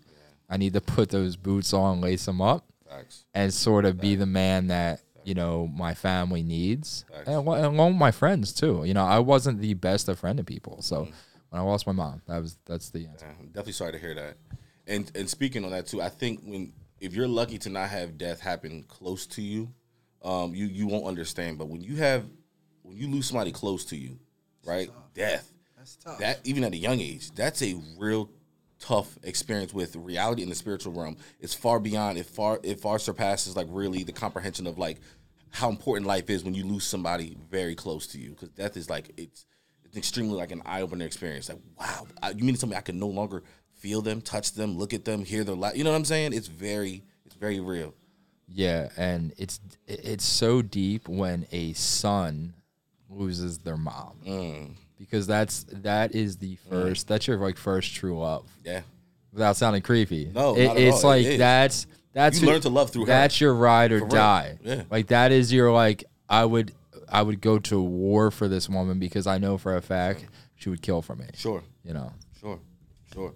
[0.49, 3.25] I need to put those boots on, lace them up, Facts.
[3.33, 7.27] and sort of be the man that you know my family needs, Facts.
[7.27, 8.83] and, and along with my friends too.
[8.85, 11.13] You know, I wasn't the best of friend to people, so Mm.
[11.49, 13.25] when I lost my mom, that was that's the answer.
[13.27, 14.37] Yeah, I'm definitely sorry to hear that.
[14.87, 18.17] And and speaking on that too, I think when if you're lucky to not have
[18.17, 19.71] death happen close to you,
[20.23, 21.57] um, you you won't understand.
[21.59, 22.25] But when you have
[22.81, 24.17] when you lose somebody close to you,
[24.65, 24.89] right?
[25.13, 25.51] Death.
[25.77, 26.17] That's tough.
[26.19, 28.29] That even at a young age, that's a real
[28.79, 31.17] tough experience with reality in the spiritual realm.
[31.39, 34.99] It's far beyond it far it far surpasses like really the comprehension of like
[35.51, 38.31] how important life is when you lose somebody very close to you.
[38.31, 39.45] Because death is like it's
[39.83, 41.49] it's extremely like an eye opener experience.
[41.49, 43.43] Like wow, I, you mean to tell me I can no longer
[43.79, 45.75] feel them, touch them, look at them, hear their laugh?
[45.75, 46.33] You know what I'm saying?
[46.33, 47.93] It's very it's very real.
[48.47, 52.53] Yeah, and it's it's so deep when a son
[53.09, 54.75] loses their mom Mm.
[54.99, 58.45] Because that's that is the first that's your like first true love.
[58.63, 58.81] Yeah.
[59.31, 61.11] Without sounding creepy, No, It- not at it's all.
[61.11, 61.37] It like is.
[61.39, 63.07] that's that's You who- learn to love through her.
[63.07, 64.13] That's your ride or For real.
[64.15, 64.57] die.
[64.63, 64.83] Yeah.
[64.91, 66.73] like that is your like I would
[67.07, 70.25] I would go to war for this woman because I know for a fact
[70.55, 71.25] she would kill for me.
[71.33, 71.63] Sure.
[71.83, 72.59] You know, Sure.
[73.13, 73.33] Sure.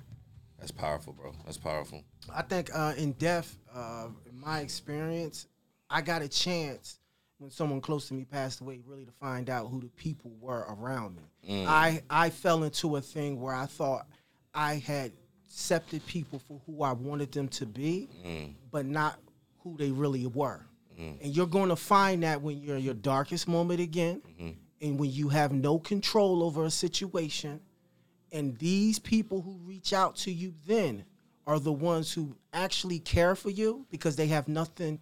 [0.59, 1.33] That's powerful, bro.
[1.45, 2.03] That's powerful.
[2.33, 5.47] I think uh, in death, uh, in my experience,
[5.89, 6.99] I got a chance
[7.37, 10.65] when someone close to me passed away, really to find out who the people were
[10.69, 11.23] around me.
[11.49, 11.67] Mm.
[11.67, 14.07] I I fell into a thing where I thought
[14.53, 15.11] I had
[15.45, 18.53] accepted people for who I wanted them to be, mm.
[18.71, 19.19] but not
[19.59, 20.65] who they really were.
[20.99, 21.23] Mm.
[21.23, 24.51] And you're going to find that when you're in your darkest moment again, mm-hmm.
[24.81, 27.59] and when you have no control over a situation,
[28.31, 31.05] and these people who reach out to you then
[31.45, 34.99] are the ones who actually care for you because they have nothing.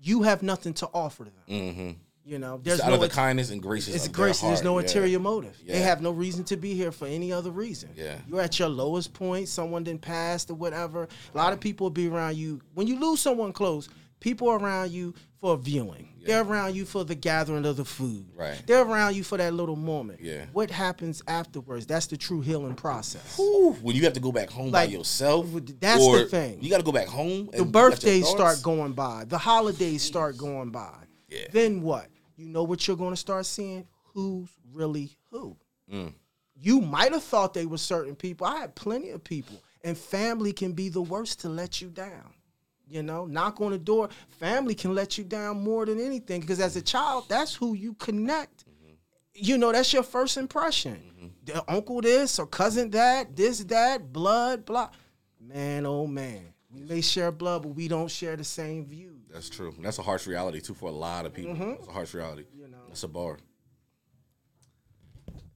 [0.00, 1.42] You have nothing to offer to them.
[1.48, 1.90] Mm-hmm.
[2.24, 3.94] You know, there's It's out no of the kindness and graces.
[3.94, 4.42] it's grace.
[4.42, 4.78] There's no.
[4.78, 4.84] Yeah.
[4.84, 5.56] ulterior motive.
[5.66, 7.88] They have no reason to be here for any other reason.
[7.96, 8.18] Yeah.
[8.28, 9.48] You're at your lowest point.
[9.48, 11.08] Someone didn't pass or whatever.
[11.34, 12.60] A lot of people will be around you.
[12.74, 13.88] When you lose someone close,
[14.20, 16.08] people around you for viewing.
[16.24, 18.26] They're around you for the gathering of the food.
[18.36, 18.62] Right.
[18.66, 20.20] They're around you for that little moment.
[20.20, 20.44] Yeah.
[20.52, 21.86] What happens afterwards?
[21.86, 23.36] That's the true healing process.
[23.36, 25.46] Whew, when you have to go back home Like, by yourself,
[25.80, 26.62] that's the thing.
[26.62, 27.48] You got to go back home.
[27.52, 29.24] The birthdays start going by.
[29.26, 30.94] The holidays start going by.
[31.28, 31.46] Yeah.
[31.50, 32.08] Then what?
[32.36, 33.86] You know what you're going to start seeing?
[34.14, 35.56] Who's really who?
[35.92, 36.12] Mm.
[36.60, 38.46] You might have thought they were certain people.
[38.46, 39.62] I had plenty of people.
[39.82, 42.34] And family can be the worst to let you down.
[42.88, 44.08] You know, knock on the door.
[44.40, 47.94] Family can let you down more than anything because as a child, that's who you
[47.94, 48.64] connect.
[49.34, 51.32] You know, that's your first impression.
[51.44, 54.90] The uncle this or cousin that, this, that, blood, blah.
[55.40, 56.52] Man, oh man.
[56.70, 59.18] We may share blood, but we don't share the same views.
[59.32, 59.74] That's true.
[59.80, 61.54] That's a harsh reality too for a lot of people.
[61.54, 61.70] Mm-hmm.
[61.72, 62.44] It's a harsh reality.
[62.88, 63.38] That's a bar.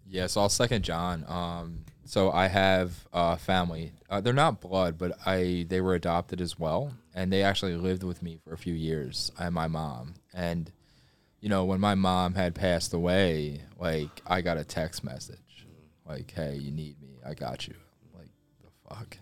[0.07, 1.25] Yeah, so I'll second John.
[1.27, 3.93] Um, so I have uh, family.
[4.11, 8.03] Uh, they're not blood, but I they were adopted as well, and they actually lived
[8.03, 9.31] with me for a few years.
[9.39, 10.71] And my mom, and
[11.41, 15.67] you know, when my mom had passed away, like I got a text message,
[16.07, 17.19] like, "Hey, you need me?
[17.25, 17.75] I got you."
[18.17, 18.31] Like,
[18.63, 19.19] the fuck?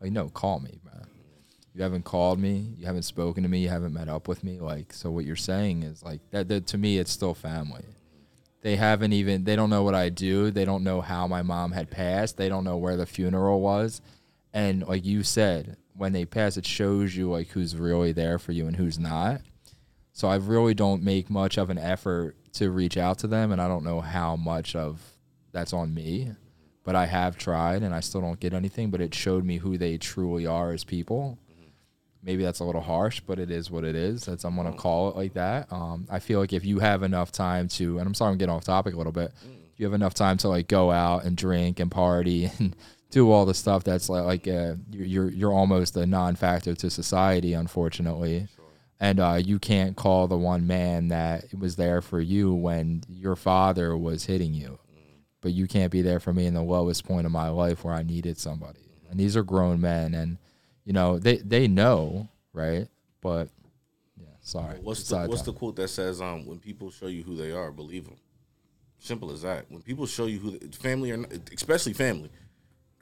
[0.00, 1.06] Like, no, call me, man.
[1.74, 2.74] You haven't called me.
[2.76, 3.60] You haven't spoken to me.
[3.60, 4.60] You haven't met up with me.
[4.60, 6.48] Like, so what you're saying is like that.
[6.48, 7.84] that to me, it's still family
[8.64, 10.50] they haven't even they don't know what I do.
[10.50, 12.38] They don't know how my mom had passed.
[12.38, 14.00] They don't know where the funeral was.
[14.54, 18.52] And like you said, when they pass it shows you like who's really there for
[18.52, 19.40] you and who's not.
[20.12, 23.60] So I really don't make much of an effort to reach out to them and
[23.60, 25.00] I don't know how much of
[25.52, 26.32] that's on me.
[26.84, 29.78] But I have tried and I still don't get anything, but it showed me who
[29.78, 31.38] they truly are as people
[32.24, 34.24] maybe that's a little harsh, but it is what it is.
[34.24, 35.72] That's I'm gonna call it like that.
[35.72, 38.54] Um, I feel like if you have enough time to, and I'm sorry I'm getting
[38.54, 39.32] off topic a little bit.
[39.44, 42.74] If you have enough time to like go out and drink and party and
[43.14, 46.90] do all the stuff that's like like uh, you're you're- you're almost a non-factor to
[46.90, 48.48] society, unfortunately.
[49.00, 53.36] And uh, you can't call the one man that was there for you when your
[53.36, 54.78] father was hitting you,
[55.40, 57.92] but you can't be there for me in the lowest point of my life where
[57.94, 58.80] I needed somebody.
[59.10, 60.38] And these are grown men, and
[60.84, 62.86] you know they they know right
[63.20, 63.48] but
[64.16, 67.36] yeah sorry What's the What's the quote that says, um, "When people show you who
[67.36, 68.16] they are, believe them."
[68.98, 69.66] Simple as that.
[69.70, 72.30] When people show you who, they, family or not, especially family,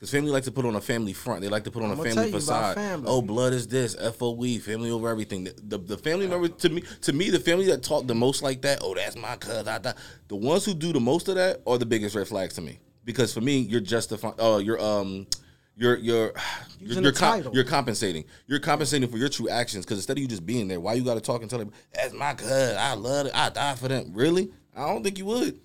[0.02, 1.42] because family like to put on a family front.
[1.42, 2.74] They like to put on I'ma a tell family you about facade.
[2.74, 3.06] family.
[3.08, 3.94] Oh, blood is this.
[3.94, 5.44] Foe, family over everything.
[5.44, 8.42] The, the, the family member to me, to me, the family that talk the most
[8.42, 8.80] like that.
[8.82, 9.68] Oh, that's my cousin.
[9.68, 9.94] I, I,
[10.26, 12.80] the ones who do the most of that are the biggest red flags to me.
[13.04, 14.34] Because for me, you're justifying.
[14.40, 15.28] Oh, you're um.
[15.76, 16.32] You're you're
[16.80, 18.24] you're, you're, a you're compensating.
[18.48, 21.04] You're compensating for your true actions because instead of you just being there, why you
[21.04, 23.86] got to talk and tell them that's my cousin, I love it, I die for
[23.86, 24.10] them.
[24.14, 24.50] Really?
[24.76, 25.60] I don't think you would.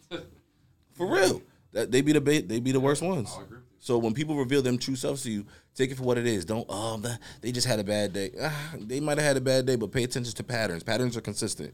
[0.94, 1.42] For real,
[1.74, 3.36] that they be the ba- they be the worst ones.
[3.80, 6.46] So when people reveal them true selves to you, take it for what it is.
[6.46, 8.32] Don't oh the, they just had a bad day.
[8.42, 10.84] Ah, they might have had a bad day, but pay attention to patterns.
[10.84, 11.74] Patterns are consistent.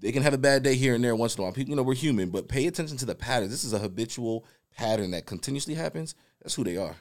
[0.00, 1.52] They can have a bad day here and there once in a while.
[1.52, 3.52] People, you know, we're human, but pay attention to the patterns.
[3.52, 4.44] This is a habitual
[4.76, 6.16] pattern that continuously happens.
[6.42, 6.96] That's who they are.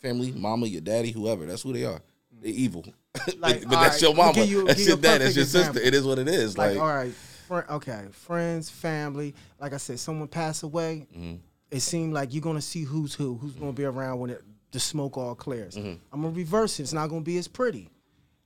[0.00, 1.46] Family, mama, your daddy, whoever.
[1.46, 2.00] That's who they are.
[2.40, 2.84] They're evil.
[3.38, 4.42] Like, but that's all your mama.
[4.44, 5.20] you- that's your dad.
[5.20, 5.78] That's your sister.
[5.78, 6.56] It is what it is.
[6.56, 9.34] Like, Like, all right, fri okay, friends, family.
[9.60, 11.06] Like I said, someone passed away.
[11.14, 11.36] Mm-hmm.
[11.72, 14.78] It seemed like you're gonna see who's who, who's gonna be around when it, the
[14.78, 15.74] smoke all clears.
[15.76, 15.94] Mm-hmm.
[16.12, 16.84] I'm gonna reverse it.
[16.84, 17.88] It's not gonna be as pretty.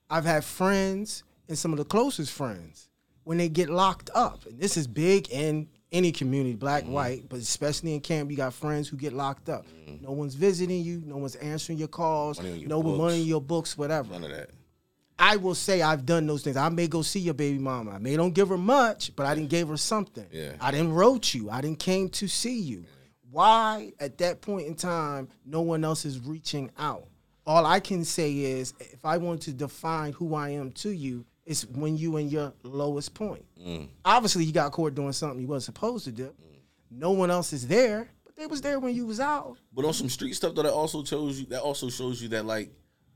[0.09, 2.89] I've had friends and some of the closest friends
[3.25, 4.47] when they get locked up.
[4.47, 6.93] And this is big in any community, black, Mm-hmm.
[6.93, 9.67] white, but especially in camp, you got friends who get locked up.
[10.01, 11.03] No one's visiting you.
[11.05, 12.39] No one's answering your calls.
[12.39, 12.47] Mm-hmm.
[12.49, 12.99] Money on your no books.
[12.99, 14.11] money your books, whatever.
[14.13, 14.51] none of that.
[15.19, 16.57] I will say I've done those things.
[16.59, 17.93] I may go see your baby mama.
[17.93, 20.27] I may don't give her much, but I didn't give her something.
[20.31, 20.53] Yeah.
[20.61, 21.49] I didn't wrote you.
[21.51, 22.85] I didn't came to see you.
[23.31, 27.07] Why at that point in time no one else is reaching out?
[27.47, 31.25] All I can say is if I want to define who I am to you,
[31.45, 33.45] it's when you in your lowest point.
[33.65, 33.89] Mm.
[34.05, 36.35] Obviously you got caught doing something you wasn't supposed to do.
[36.91, 39.57] No one else is there, but they was there when you was out.
[39.73, 42.45] But on some street stuff, though, that also shows you that also shows you that
[42.45, 42.71] like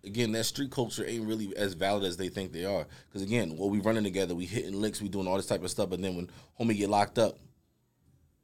[0.04, 2.86] again that street culture ain't really as valid as they think they are.
[3.08, 5.70] Because again, while we running together, we hitting licks, we doing all this type of
[5.70, 5.90] stuff.
[5.90, 7.38] But then when homie get locked up,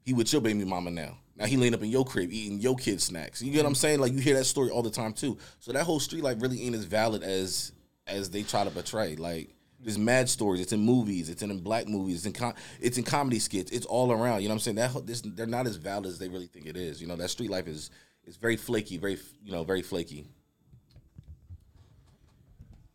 [0.02, 1.18] he with your baby mama now.
[1.36, 3.42] Now he laying up in your crib eating your kids snacks.
[3.42, 4.00] You get what I'm saying?
[4.00, 5.36] Like you hear that story all the time too.
[5.60, 7.72] So that whole street life really ain't as valid as
[8.06, 9.16] as they try to portray.
[9.16, 10.60] Like there's mad stories.
[10.60, 11.28] It's in movies.
[11.28, 12.16] It's in black movies.
[12.16, 13.70] It's in com- it's in comedy skits.
[13.70, 14.42] It's all around.
[14.42, 14.76] You know what I'm saying?
[14.76, 17.00] That this, they're not as valid as they really think it is.
[17.00, 17.90] You know that street life is
[18.24, 18.96] is very flaky.
[18.96, 20.24] Very you know very flaky.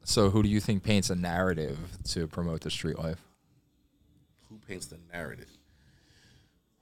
[0.03, 1.77] So who do you think paints a narrative
[2.09, 3.21] to promote the street life?
[4.49, 5.49] Who paints the narrative?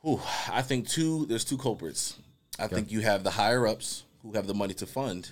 [0.01, 1.25] Whew, I think two.
[1.25, 2.17] There's two culprits.
[2.57, 5.31] I think you have the higher ups who have the money to fund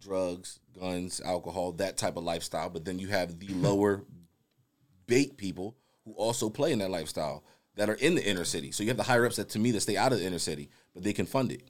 [0.00, 2.70] drugs, guns, alcohol, that type of lifestyle.
[2.70, 3.64] But then you have the mm-hmm.
[3.64, 4.02] lower
[5.06, 7.42] bait people who also play in that lifestyle
[7.74, 8.70] that are in the inner city.
[8.72, 10.38] So you have the higher ups that to me that stay out of the inner
[10.38, 11.62] city, but they can fund it.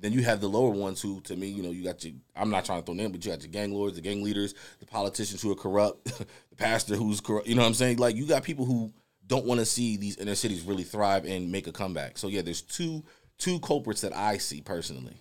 [0.00, 2.14] Then you have the lower ones who, to me, you know, you got your.
[2.34, 4.54] I'm not trying to throw them, but you got your gang lords, the gang leaders,
[4.80, 6.04] the politicians who are corrupt,
[6.50, 7.46] the pastor who's corrupt.
[7.46, 7.98] You know what I'm saying?
[7.98, 8.92] Like you got people who
[9.26, 12.18] don't want to see these inner cities really thrive and make a comeback.
[12.18, 13.04] So yeah, there's two
[13.38, 15.16] two culprits that I see personally,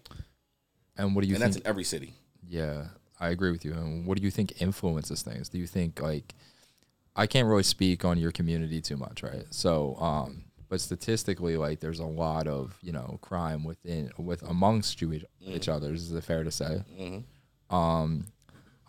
[0.98, 1.54] And what do you and think?
[1.54, 2.14] that's in every city.
[2.48, 2.86] Yeah,
[3.20, 3.74] I agree with you.
[3.74, 5.50] And what do you think influences things?
[5.50, 6.36] Do you think like
[7.16, 9.46] I can't really speak on your community too much, right?
[9.52, 15.02] So, um, but statistically, like there's a lot of you know crime within with amongst
[15.02, 15.94] you each, each other.
[15.94, 16.84] Is it fair to say?
[17.70, 18.26] Um,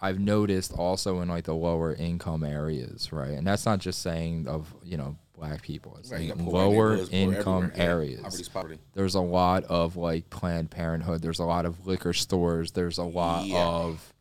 [0.04, 3.30] I've noticed also in like the lower income areas, right?
[3.32, 5.96] And that's not just saying of you know black people.
[5.98, 7.72] It's Right, like lower income.
[7.74, 8.78] Yeah, areas poverty.
[8.92, 11.22] there's a lot of like Planned Parenthood.
[11.22, 12.72] There's a lot of liquor stores.
[12.72, 13.66] There's a lot Yeah.
[13.66, 14.12] of,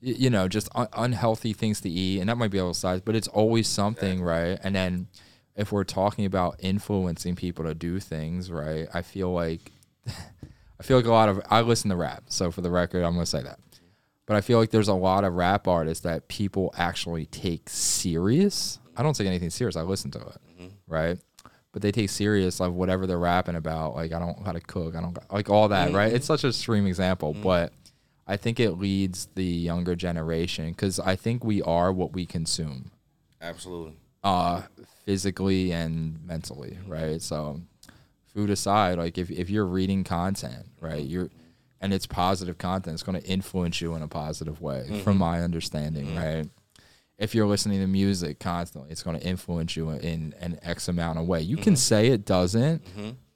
[0.00, 3.28] you know, just un- unhealthy things to eat, and that might be sides, but it's
[3.28, 4.58] always something, right?
[4.62, 5.08] And then
[5.56, 8.86] if we're talking about influencing people to do things, right?
[8.92, 9.72] I feel like,
[10.06, 13.14] I feel like a lot of I listen to rap, so for the record, I'm
[13.14, 13.58] gonna say that.
[14.28, 18.78] But I feel like there's a lot of rap artists that people actually take serious.
[18.94, 19.74] I don't take anything serious.
[19.74, 20.66] I listen to it, mm-hmm.
[20.86, 21.18] right?
[21.72, 23.94] But they take serious like whatever they're rapping about.
[23.94, 24.94] Like I don't know how to cook.
[24.94, 26.12] I don't like all that, right?
[26.12, 26.34] It's mm-hmm.
[26.34, 27.42] such a extreme example, mm-hmm.
[27.42, 27.72] but
[28.26, 32.90] I think it leads the younger generation because I think we are what we consume,
[33.40, 33.94] Absolutely.
[34.22, 34.60] uh,
[35.06, 37.22] physically and mentally, right?
[37.22, 37.62] So,
[38.34, 41.30] food aside, like if if you're reading content, right, you're
[41.80, 45.18] and it's positive content, it's going to influence you in a positive way, from mm-hmm.
[45.18, 46.18] my understanding, mm-hmm.
[46.18, 46.48] right?
[47.18, 51.18] If you're listening to music constantly, it's going to influence you in an X amount
[51.18, 51.40] of way.
[51.40, 51.74] You can mm-hmm.
[51.74, 52.82] say it doesn't,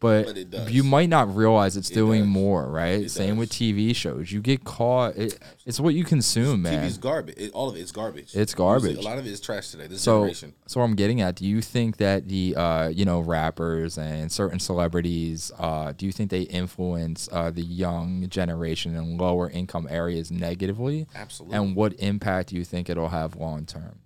[0.03, 2.28] but, But it you might not realize it's doing does.
[2.28, 3.09] more, right?
[3.09, 4.32] Same with TV shows.
[4.32, 5.14] You get caught.
[5.16, 6.84] It, it's what you consume, man.
[6.84, 7.36] TV's garbage.
[7.38, 8.34] It, all of it is garbage.
[8.34, 8.94] It's garbage.
[8.94, 9.86] Music, a lot of it is trash today.
[9.86, 10.55] This so, generation.
[10.66, 14.32] so what I'm getting at, do you think that the uh, you know rappers and
[14.32, 19.86] certain celebrities, uh, do you think they influence uh, the young generation in lower income
[19.88, 21.07] areas negatively?
[21.14, 21.57] Absolutely.
[21.57, 24.00] And what impact do you think it'll have long term?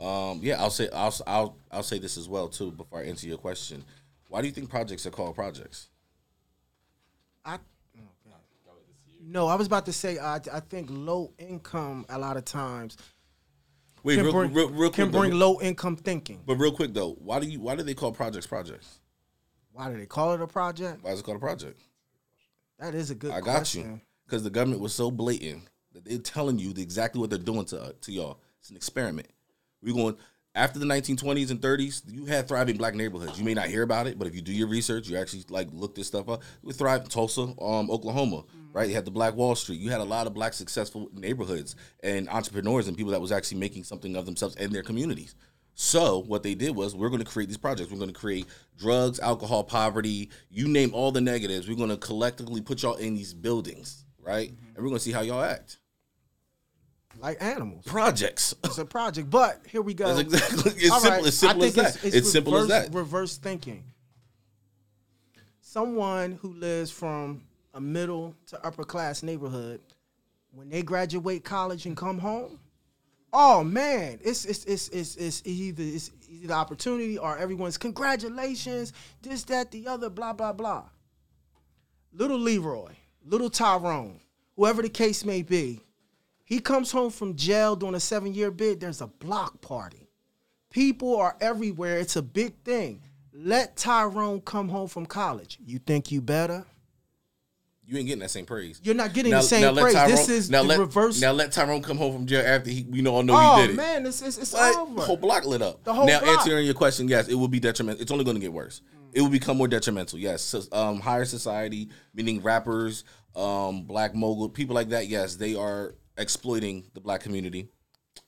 [0.00, 3.26] Um, yeah, I'll say I'll I'll I'll say this as well too before I answer
[3.26, 3.84] your question.
[4.30, 5.88] Why do you think projects are called projects?
[7.44, 7.58] I
[9.22, 12.96] no, I was about to say I I think low income a lot of times
[14.02, 15.12] Wait, can real, bring, real, real can quick.
[15.12, 16.40] though, bring low income thinking.
[16.46, 19.00] but real quick though, why do you why do they call projects projects?
[19.72, 21.02] Why do they call it a project?
[21.02, 21.80] Why is it called a project?
[22.78, 23.82] That is a good I got question.
[23.82, 27.64] you because the government was so blatant that they're telling you exactly what they're doing
[27.66, 28.38] to uh, to y'all.
[28.60, 29.28] It's an experiment.
[29.82, 30.16] We're going
[30.54, 32.02] after the 1920s and 30s.
[32.06, 33.38] You had thriving black neighborhoods.
[33.38, 35.68] You may not hear about it, but if you do your research, you actually like
[35.72, 36.42] look this stuff up.
[36.62, 38.88] We thrive in Tulsa, um, Oklahoma, right?
[38.88, 39.80] You had the Black Wall Street.
[39.80, 43.58] You had a lot of black successful neighborhoods and entrepreneurs and people that was actually
[43.58, 45.34] making something of themselves and their communities.
[45.74, 47.90] So what they did was we're going to create these projects.
[47.90, 48.46] We're going to create
[48.76, 51.68] drugs, alcohol, poverty, you name all the negatives.
[51.68, 54.50] We're going to collectively put y'all in these buildings, right?
[54.50, 55.78] And we're going to see how y'all act.
[57.20, 57.84] Like animals.
[57.86, 58.54] Projects.
[58.64, 59.28] It's a project.
[59.30, 60.06] But here we go.
[60.14, 60.72] That's exactly.
[60.82, 61.18] It's All simple.
[61.18, 62.04] right, As simple as that.
[62.04, 62.94] It's, simple as reverse- that.
[62.94, 63.84] Reverse thinking.
[65.60, 67.42] Someone who lives from
[67.74, 69.80] a middle to upper class neighborhood,
[70.52, 72.58] when they graduate college and come home,
[73.32, 78.92] oh man, it's it's it's it's, it's either it's either the opportunity or everyone's congratulations,
[79.22, 80.84] this that the other, blah blah blah.
[82.12, 82.90] Little Leroy,
[83.24, 84.18] little Tyrone,
[84.56, 85.80] whoever the case may be,
[86.50, 88.80] he comes home from jail doing a seven year bid.
[88.80, 90.10] There's a block party.
[90.68, 91.98] People are everywhere.
[91.98, 93.02] It's a big thing.
[93.32, 95.58] Let Tyrone come home from college.
[95.64, 96.66] You think you better?
[97.84, 98.80] You ain't getting that same praise.
[98.82, 99.94] You're not getting the same let praise.
[99.94, 101.20] Tyrone, this is now the let, reverse.
[101.20, 103.62] Now let Tyrone come home from jail after he, we know all know oh he
[103.62, 103.72] did it.
[103.74, 104.94] Oh man, it's it's, it's But over.
[104.96, 105.84] the whole block lit up.
[105.84, 106.38] The whole now block.
[106.40, 108.02] answering your question, yes, it will be detrimental.
[108.02, 108.82] It's only going to get worse.
[109.12, 110.18] it will become more detrimental.
[110.18, 113.04] Yes, so, um, higher society, meaning rappers,
[113.36, 115.06] um, black mogul, people like that.
[115.06, 117.68] Yes, they are exploiting the black community,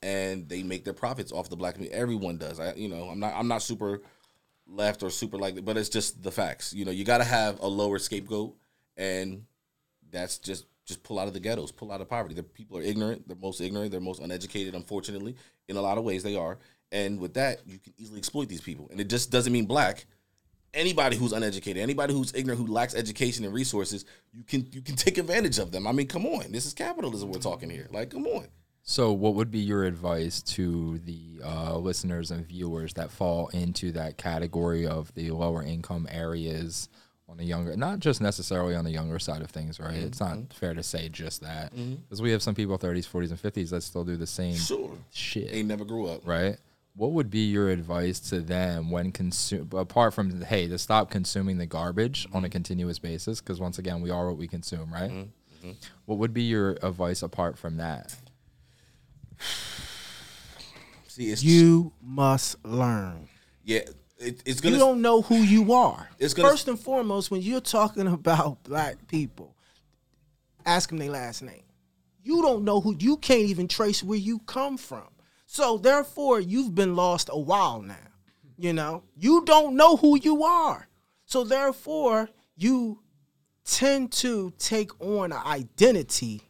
[0.01, 1.97] and they make their profits off the black community.
[1.97, 2.59] Everyone does.
[2.59, 4.01] I, you know, I'm not, I'm not super
[4.65, 6.73] left or super like but it's just the facts.
[6.73, 8.55] You know, you got to have a lower scapegoat,
[8.97, 9.45] and
[10.11, 12.35] that's just just pull out of the ghettos, pull out of poverty.
[12.35, 13.27] The people are ignorant.
[13.27, 13.91] They're most ignorant.
[13.91, 14.75] They're most uneducated.
[14.75, 15.35] Unfortunately,
[15.69, 16.57] in a lot of ways, they are.
[16.91, 18.87] And with that, you can easily exploit these people.
[18.91, 20.05] And it just doesn't mean black.
[20.73, 24.95] Anybody who's uneducated, anybody who's ignorant, who lacks education and resources, you can you can
[25.05, 25.85] take advantage of them.
[25.85, 27.87] I mean, come on, this is capitalism we're talking here.
[27.91, 28.47] Like, come on.
[28.85, 33.91] So, what would be your advice to the uh, listeners and viewers that fall into
[33.93, 36.89] that category of the lower income areas
[37.29, 39.93] on the younger, not just necessarily on the younger side of things, right?
[39.95, 43.41] It's not fair to say just that because we have some people 30s, 40s, and
[43.41, 44.91] 50s that still do the same Sure.
[45.13, 46.27] shit, They never grew up.
[46.27, 46.57] right?
[46.95, 51.57] What would be your advice to them when consume apart from hey to stop consuming
[51.57, 52.51] the garbage on a mm-hmm.
[52.51, 53.41] continuous basis?
[53.41, 55.09] Because once again, we are what we consume, right?
[55.09, 55.67] Mm-hmm.
[55.67, 55.77] Mm-hmm.
[56.05, 58.15] What would be your advice apart from that?
[61.07, 63.27] See, it's You must learn.
[63.63, 63.81] yeah,
[64.19, 66.09] it, it's gonna You don't know who you are.
[66.19, 69.55] It's gonna- First and foremost, when you're talking about black people,
[70.65, 71.63] ask them their last name.
[72.23, 72.95] You don't know who.
[72.97, 75.07] You can't even trace where you come from.
[75.53, 77.95] So therefore, you've been lost a while now.
[78.57, 80.87] You know, you don't know who you are.
[81.25, 83.03] So therefore, you
[83.63, 86.41] tend to take on an identity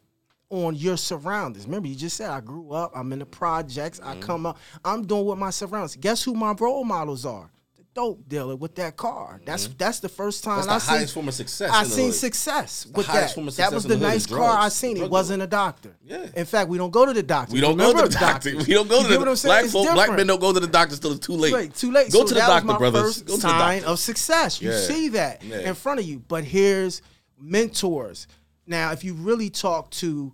[0.49, 1.65] on your surroundings.
[1.65, 2.93] Remember, you just said I grew up.
[2.95, 3.99] I'm in the projects.
[4.01, 4.21] I mm-hmm.
[4.21, 4.57] come up.
[4.85, 5.97] I'm doing what my surroundings.
[5.97, 7.51] Guess who my role models are?
[7.95, 9.39] Dope dealer with that car.
[9.45, 9.77] That's mm-hmm.
[9.77, 12.15] that's the first time That's the I seen, form of success I seen hood.
[12.15, 13.35] success with highest that.
[13.35, 14.73] form of that was the the nice car I drugs.
[14.75, 14.97] seen.
[14.97, 15.95] It wasn't a doctor.
[16.03, 16.25] Yeah.
[16.35, 17.53] In fact, we don't go to the doctor.
[17.53, 18.51] We don't go to the doctor.
[18.53, 18.67] doctors.
[18.67, 19.49] We don't go You to the saying?
[19.61, 19.93] black folk.
[19.93, 21.51] Black men don't go to the doctors till it's too late.
[21.51, 21.75] Too late.
[21.75, 22.11] Too late.
[22.11, 23.21] Go So to the that doctor, brothers.
[23.21, 23.91] Go to the sign doctor.
[23.91, 24.59] of success.
[24.59, 24.79] You Yeah.
[24.79, 25.59] see that Yeah.
[25.59, 26.17] in front of you.
[26.27, 27.03] But here's
[27.39, 28.27] mentors.
[28.65, 30.33] Now, if you really talk to,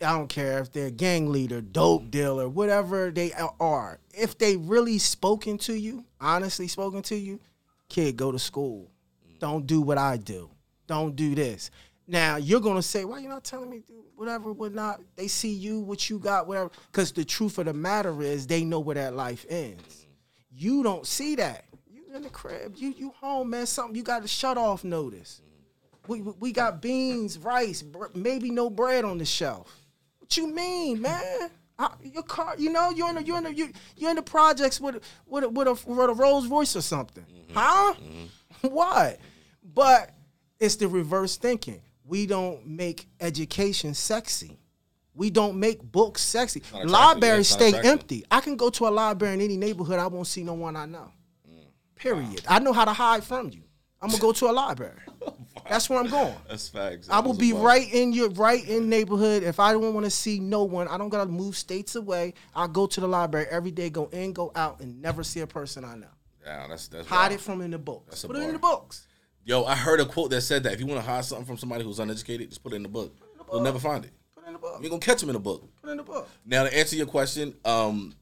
[0.00, 4.98] I don't care if they're gang leader, dope dealer, whatever they are, if they really
[4.98, 7.40] spoken to you, honestly spoken to you,
[7.88, 8.90] kid, go to school.
[9.40, 10.50] Don't do what I do.
[10.86, 11.70] Don't do this.
[12.06, 13.82] Now you're gonna say, "Why you not telling me
[14.16, 16.70] whatever, whatnot?" They see you, what you got, whatever.
[16.90, 20.06] Because the truth of the matter is, they know where that life ends.
[20.50, 21.64] You don't see that.
[21.92, 22.74] You in the crib.
[22.76, 23.66] You you home, man.
[23.66, 25.42] Something you got a shut off notice.
[26.06, 29.77] We, we we got beans, rice, br- maybe no bread on the shelf.
[30.28, 31.50] What you mean, man?
[31.78, 34.22] I, your car, you know, you're in the, you're in the, you, you're in the
[34.22, 37.54] projects with a- with a, with a, with a Rolls Royce or something, mm-hmm.
[37.54, 37.94] huh?
[37.94, 38.68] Mm-hmm.
[38.68, 39.18] what?
[39.62, 40.10] But
[40.60, 41.80] it's the reverse thinking.
[42.04, 44.58] We don't make education sexy.
[45.14, 46.60] We don't make books sexy.
[46.60, 48.24] not attractive, yeah, Libraries stay empty.
[48.30, 49.98] I can go to a library in any neighborhood.
[49.98, 51.10] I won't see no one I know.
[51.50, 51.64] Mm.
[51.94, 52.42] Period.
[52.46, 53.62] I know how to hide from you.
[54.02, 55.00] I'm gonna go to a library.
[55.68, 56.34] That's where I'm going.
[56.48, 57.08] That's facts.
[57.10, 59.42] I will be right in your right in neighborhood.
[59.42, 62.34] If I don't want to see no one, I don't gotta move states away.
[62.54, 65.46] I go to the library every day, go in, go out, and never see a
[65.46, 66.06] person I know.
[66.44, 67.32] Yeah, that's that's Hide wild.
[67.32, 68.06] it from in the books.
[68.08, 69.06] That's Put it in the books.
[69.44, 71.56] Yo, I heard a quote that said that if you want to hide something from
[71.58, 73.14] somebody who's uneducated, just put it in the book.
[73.50, 74.12] You'll never find it.
[74.34, 74.78] Put it in the book.
[74.80, 75.68] You're gonna catch them in the book.
[75.80, 76.28] Put it in the book.
[76.44, 78.14] Now to answer your question, um,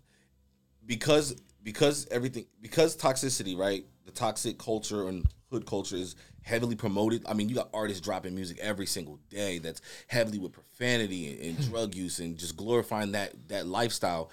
[0.85, 3.85] because because everything because toxicity, right?
[4.05, 6.15] The toxic culture and hood culture is
[6.47, 7.25] heavily promoted.
[7.27, 11.59] I mean, you got artists dropping music every single day that's heavily with profanity and,
[11.59, 14.31] and drug use and just glorifying that that lifestyle.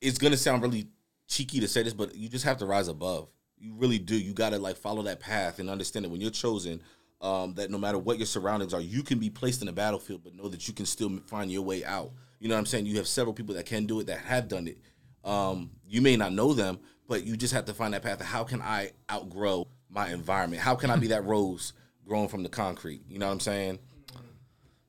[0.00, 0.88] It's gonna sound really
[1.28, 3.28] cheeky to say this, but you just have to rise above.
[3.56, 4.18] You really do.
[4.18, 6.82] You gotta like follow that path and understand that when you're chosen,
[7.20, 10.24] um, that no matter what your surroundings are, you can be placed in a battlefield,
[10.24, 12.10] but know that you can still find your way out.
[12.40, 12.86] You know what I'm saying?
[12.86, 14.78] You have several people that can do it, that have done it.
[15.24, 18.26] Um, you may not know them, but you just have to find that path of
[18.26, 20.60] how can I outgrow my environment?
[20.62, 21.72] How can I be that rose
[22.06, 23.02] growing from the concrete?
[23.08, 23.78] You know what I'm saying?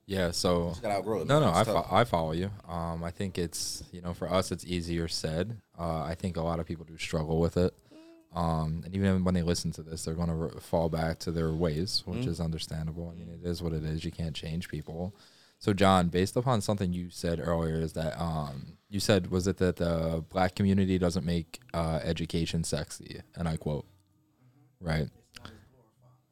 [0.07, 1.49] Yeah, so gotta outgrow it, no, man.
[1.51, 2.51] no, I, fo- I follow you.
[2.67, 5.57] Um, I think it's you know for us it's easier said.
[5.79, 7.73] Uh, I think a lot of people do struggle with it.
[8.35, 11.31] Um, and even when they listen to this, they're going to re- fall back to
[11.31, 12.29] their ways, which Mm-hmm.
[12.31, 13.09] is understandable.
[13.09, 14.03] I mean, it is what it is.
[14.03, 15.15] You can't change people.
[15.57, 19.55] So, John, based upon something you said earlier, is that um, you said was it
[19.57, 23.85] that the black community doesn't make uh, education sexy, and I quote,
[24.79, 25.07] right?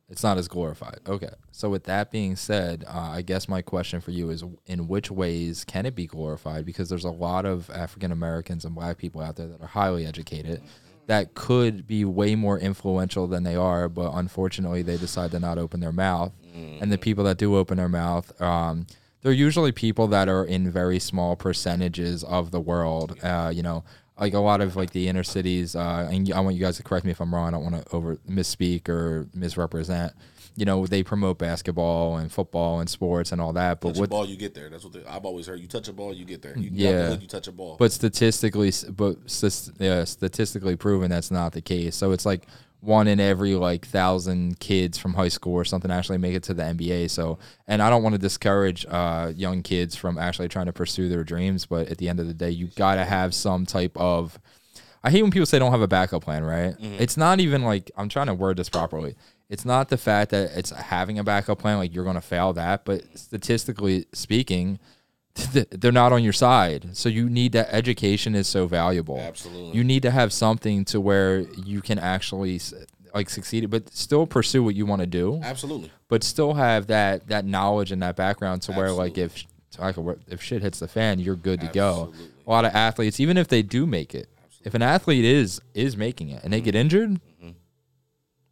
[0.10, 1.00] It's not as glorified.
[1.08, 1.32] Okay.
[1.52, 5.10] So with that being said, uh, I guess my question for you is: In which
[5.10, 6.66] ways can it be glorified?
[6.66, 10.06] Because there's a lot of African Americans and Black people out there that are highly
[10.06, 10.62] educated,
[11.08, 15.58] that could be way more influential than they are, but unfortunately they decide to not
[15.58, 16.32] open their mouth.
[16.82, 18.86] And the people that do open their mouth, um,
[19.24, 23.18] they're usually people that are in very small percentages of the world.
[23.24, 23.84] Uh, you know,
[24.20, 26.84] like a lot of like the inner cities, uh, and I want you guys to
[26.84, 27.48] correct me if I'm wrong.
[27.48, 30.14] I don't want to over misspeak or misrepresent.
[30.56, 34.00] You know, they promote basketball and football and sports and all that, but touch a
[34.02, 34.70] what ball, you get there.
[34.70, 35.60] That's what they, I've always heard.
[35.60, 36.56] You touch a ball, you get there.
[36.56, 37.10] You, Yeah.
[37.10, 37.76] yeah, you touch a ball.
[37.80, 39.18] but statistically, but
[39.80, 41.96] yeah, statistically proven that's not the case.
[41.96, 42.46] So it's like
[42.84, 46.54] one in every like thousand kids from high school or something actually make it to
[46.54, 47.10] the NBA.
[47.10, 51.08] So, and I don't want to discourage uh, young kids from actually trying to pursue
[51.08, 54.38] their dreams, but at the end of the day, you gotta have some type of.
[55.06, 56.76] I hate when people say don't have a backup plan, right?
[57.00, 59.16] It's not even like I'm trying to word this properly.
[59.50, 62.54] It's not the fact that it's having a backup plan, like you're going to fail
[62.54, 64.80] that, but statistically speaking,
[65.36, 66.96] they're not on your side.
[66.96, 69.20] So you need that education is so valuable.
[69.20, 69.78] Absolutely.
[69.78, 72.60] You need to have something to where you can actually
[73.14, 75.92] like succeed, but still pursue what you want to do, Absolutely.
[76.08, 79.46] but still have that that knowledge and that background to where like if
[79.80, 79.96] like
[80.28, 82.14] if shit hits the fan, you're good to go.
[82.46, 84.28] A lot of athletes, even if they do make it,
[84.64, 86.82] if an athlete is is making it and they get mm-hmm.
[86.82, 87.52] injured, mm-hmm.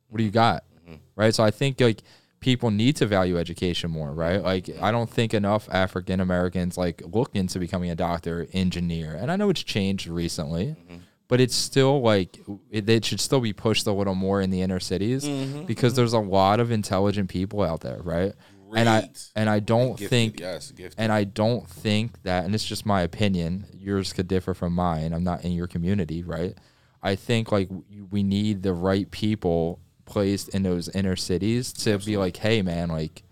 [0.10, 0.64] what do you got?
[0.84, 0.96] Mm-hmm.
[1.16, 1.34] Right?
[1.34, 2.02] So I think like
[2.42, 4.44] people need to value education more, right?
[4.44, 9.14] Like I don't think enough African Americans like look into becoming a doctor, engineer.
[9.16, 10.98] And I know it's changed recently, mm-hmm.
[11.28, 12.40] but it's still like
[12.72, 15.66] it, it should still be pushed a little more in the inner cities mm-hmm.
[15.66, 18.34] because there's a lot of intelligent people out there, right?
[18.74, 22.66] And I and I don't Gifted, think yes, and I don't think that, and it's
[22.66, 23.66] just my opinion.
[23.74, 25.14] Yours could differ from mine.
[25.14, 26.58] I'm not in your community, right?
[27.04, 27.70] I think like
[28.10, 29.82] we need the right people
[30.12, 33.24] placed in those inner cities to be like, hey, man, like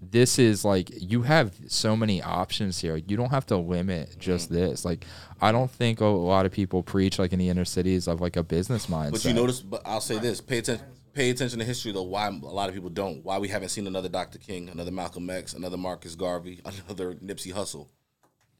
[0.00, 2.96] this is like you have so many options here.
[2.96, 4.60] You don't have to limit just Mm-hmm.
[4.60, 4.84] this.
[4.84, 5.04] Like
[5.40, 8.36] I don't think a lot of people preach like in the inner cities of like
[8.36, 9.12] a business mindset.
[9.12, 10.86] But you notice, but I'll say this: pay attention.
[11.14, 12.02] Pay attention to history, though.
[12.02, 13.24] Why a lot of people don't.
[13.24, 14.38] Why we haven't seen another Dr.
[14.38, 17.86] King, another Malcolm X, another Marcus Garvey, another Nipsey Hussle.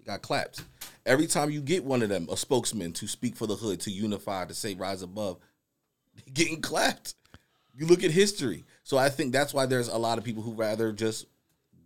[0.07, 0.63] Got clapped.
[1.05, 3.91] Every time you get one of them, a spokesman to speak for the hood, to
[3.91, 5.39] unify, to say rise above,
[6.15, 7.15] they getting clapped.
[7.77, 8.65] You look at history.
[8.83, 11.27] So I think that's why there's a lot of people who rather just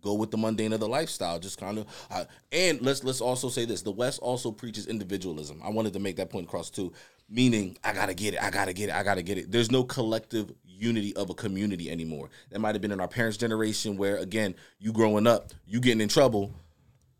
[0.01, 3.49] go with the mundane of the lifestyle just kind of uh, and let's let's also
[3.49, 5.61] say this the west also preaches individualism.
[5.63, 6.93] I wanted to make that point across too
[7.31, 9.51] meaning i gotta get it i gotta get it i gotta get it.
[9.51, 12.29] There's no collective unity of a community anymore.
[12.49, 16.01] That might have been in our parents generation where again you growing up you getting
[16.01, 16.53] in trouble.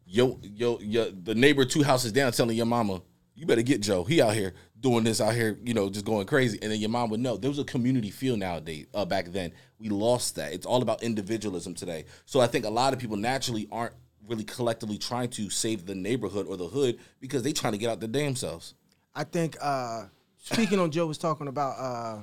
[0.05, 3.01] Yo yo yo the neighbor two houses down telling your mama
[3.35, 6.25] you better get joe he out here doing this out here you know just going
[6.25, 9.25] crazy and then your mom would know there was a community feel nowadays uh, back
[9.27, 12.99] then we lost that it's all about individualism today so i think a lot of
[12.99, 13.93] people naturally aren't
[14.27, 17.89] really collectively trying to save the neighborhood or the hood because they trying to get
[17.89, 18.75] out their damn selves
[19.15, 20.03] I think uh,
[20.37, 22.21] speaking on Joe was talking about uh,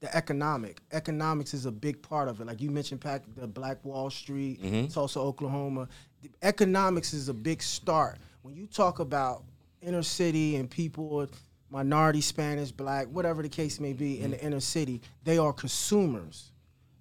[0.00, 0.80] the economic.
[0.92, 2.46] Economics is a big part of it.
[2.46, 5.88] Like you mentioned, Pac, the Black Wall Street, Tulsa, Oklahoma.
[6.22, 8.18] The economics is a big start.
[8.42, 9.44] When you talk about
[9.80, 11.28] inner city and people,
[11.70, 16.52] minority, Spanish, Black, whatever the case may be, in the inner city, they are consumers.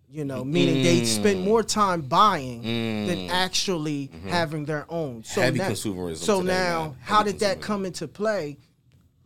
[0.10, 1.06] You know, meaning they mm.
[1.06, 3.08] spend more time buying mm.
[3.08, 4.30] than actually mm-hmm.
[4.30, 5.26] having their own.
[5.26, 6.96] So Heavy now, consumerism So today, now, man.
[7.02, 8.58] how Heavy did that come into play?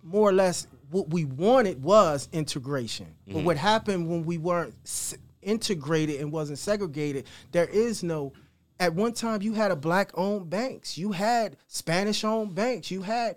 [0.04, 3.06] more or less what we wanted was integration.
[3.06, 3.34] Mm-hmm.
[3.34, 8.34] But what happened when we weren't s- integrated and wasn't segregated, there is no
[8.80, 13.04] at one time you had a black owned banks, you had Spanish owned banks, you
[13.04, 13.36] had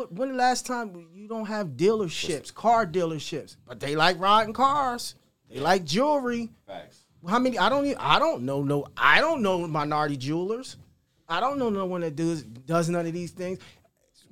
[0.00, 4.54] what when the last time you don't have dealerships, car dealerships, but they like riding
[4.54, 5.14] cars.
[5.50, 6.50] They like jewelry.
[6.66, 7.58] facts How many?
[7.58, 7.86] I don't.
[7.98, 8.62] I don't know.
[8.62, 10.76] No, I don't know minority jewelers.
[11.28, 13.58] I don't know no one that does does none of these things.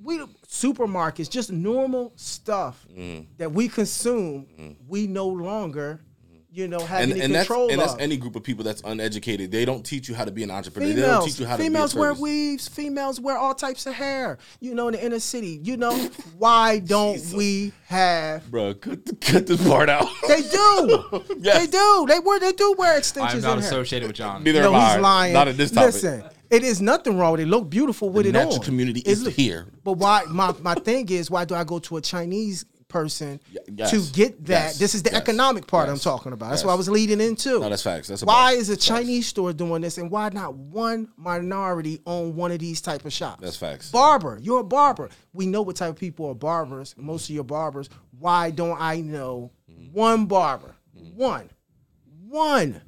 [0.01, 0.17] We
[0.47, 3.27] supermarkets, just normal stuff Mm.
[3.37, 4.75] that we consume.
[4.87, 6.01] We no longer,
[6.51, 8.81] you know, have and, any and that's control and that's any group of people that's
[8.83, 11.45] uneducated they don't teach you how to be an entrepreneur they don't Females, teach you
[11.45, 12.67] how to females be a wear weaves.
[12.67, 14.37] Females wear all types of hair.
[14.59, 15.59] You know, in the inner city.
[15.63, 15.95] You know,
[16.37, 17.33] why don't Jesus.
[17.33, 18.49] we have?
[18.49, 21.23] bro cut, cut this part out They do.
[21.39, 21.65] Yes.
[21.65, 22.05] They do.
[22.07, 22.39] They wear.
[22.39, 23.69] They do wear extensions I'm extensions not in hair.
[23.69, 24.43] associated with John.
[24.43, 25.33] neither No, am I he's lying.
[25.33, 27.45] not at this topic Listen, it is nothing wrong with it.
[27.47, 28.33] Look beautiful with it all.
[28.33, 28.65] The it natural on.
[28.65, 29.67] community It is look- here.
[29.83, 30.23] But why?
[30.29, 33.39] My my thing is, why do I go to a Chinese person
[33.73, 33.91] yes.
[33.91, 34.65] to get that?
[34.65, 34.79] Yes.
[34.79, 35.21] This is the Yes.
[35.21, 36.49] economic part I'm talking about.
[36.49, 37.59] That's what I was leading into.
[37.59, 38.09] No, that's facts.
[38.09, 38.75] That's why is a.
[38.75, 43.13] Chinese store doing this, and why not one minority own one of these type of
[43.13, 43.41] shops?
[43.41, 43.91] That's facts.
[43.91, 45.09] Barber, you're a barber.
[45.31, 46.95] We know what type of people are barbers.
[46.97, 47.89] Most of your barbers.
[48.17, 49.51] Why don't I know
[49.91, 50.75] one barber?
[51.15, 51.49] One,
[52.27, 52.81] one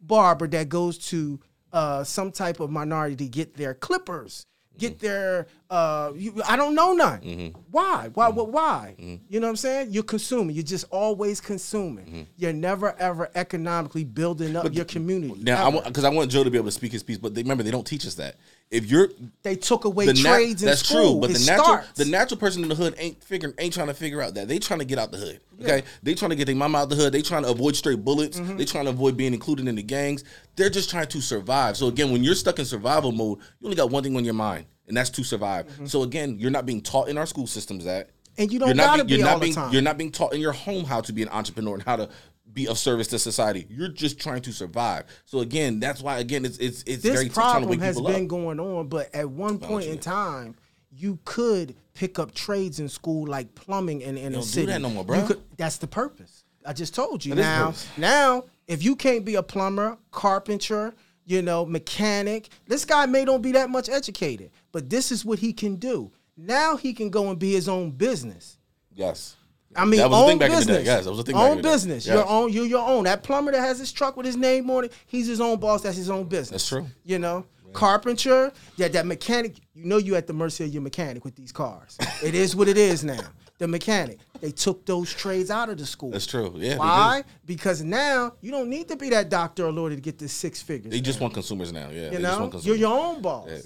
[0.00, 1.40] barber that goes to
[1.72, 4.46] uh, some type of minority to get their clippers,
[4.78, 5.46] get their.
[5.68, 7.20] Uh, you, I don't know none.
[7.20, 7.58] Mm-hmm.
[7.70, 8.10] Why?
[8.14, 8.28] Why?
[8.28, 8.38] Mm-hmm.
[8.38, 8.44] Why?
[8.44, 8.94] why?
[8.98, 9.24] Mm-hmm.
[9.28, 9.88] You know what I'm saying?
[9.90, 10.54] You're consuming.
[10.54, 12.26] You're just always consuming.
[12.36, 15.42] You're never ever economically building up your community.
[15.42, 15.82] Now, ever.
[15.82, 17.70] because I, want Joe to be able to speak his piece, but they, remember they
[17.70, 18.36] don't teach us that.
[18.70, 19.10] If you're
[19.42, 21.12] They took away the trades that's school.
[21.12, 21.92] true, but It the natural starts.
[21.92, 24.58] the natural person in the hood ain't figuring ain't trying to figure out that they
[24.58, 25.40] trying to get out the hood.
[25.62, 27.12] Okay, they trying to get their mama out the hood.
[27.12, 28.40] They trying to avoid straight bullets.
[28.40, 28.56] Mm-hmm.
[28.56, 30.24] They trying to avoid being included in the gangs.
[30.56, 31.76] They're just trying to survive.
[31.76, 34.34] So again, when you're stuck in survival mode, you only got one thing on your
[34.34, 35.66] mind, and that's to survive.
[35.68, 35.86] Mm-hmm.
[35.86, 38.10] So again, you're not being taught in our school systems that.
[38.38, 39.72] And you don't you're not gotta be you're all not the being, time.
[39.72, 42.08] You're not being taught in your home how to be an entrepreneur and how to
[42.56, 43.66] be of service to society.
[43.68, 45.04] You're just trying to survive.
[45.26, 48.28] So again, that's why again it's it's it's this very problem has been up.
[48.28, 50.56] going on, but at one point in time,
[50.90, 54.66] you could pick up trades in school like plumbing in in a city.
[54.66, 56.42] that no more, You could- that's the purpose.
[56.64, 57.34] I just told you.
[57.34, 60.94] That now, now, if you can't be a plumber, carpenter,
[61.24, 65.38] you know, mechanic, this guy may don't be that much educated, but this is what
[65.38, 66.10] he can do.
[66.36, 68.58] Now he can go and be his own business.
[68.94, 69.35] Yes.
[69.76, 70.84] I mean, That was own thing back in the business.
[70.84, 71.02] day.
[71.02, 71.68] That was a thing back Own in the day.
[71.70, 72.06] business.
[72.06, 72.52] Your own.
[72.52, 73.04] You're your own.
[73.04, 75.82] That plumber that has his truck with his name on it, he's his own boss.
[75.82, 76.50] That's his own business.
[76.50, 76.86] That's true.
[77.04, 78.52] You know, carpenter.
[78.76, 79.56] Yeah, that mechanic.
[79.74, 81.96] You know, you at the mercy of your mechanic with these cars.
[82.22, 83.20] it is what it is now.
[83.58, 84.18] The mechanic.
[84.42, 86.10] They took those trades out of the school.
[86.10, 86.52] That's true.
[86.56, 86.76] Yeah.
[86.76, 87.24] Why?
[87.46, 90.60] Because now you don't need to be that doctor or lawyer to get this six
[90.60, 90.92] figures.
[90.92, 91.88] They just want consumers now.
[91.88, 92.10] Yeah.
[92.10, 93.48] you they know, you're your own boss.
[93.50, 93.58] Yeah.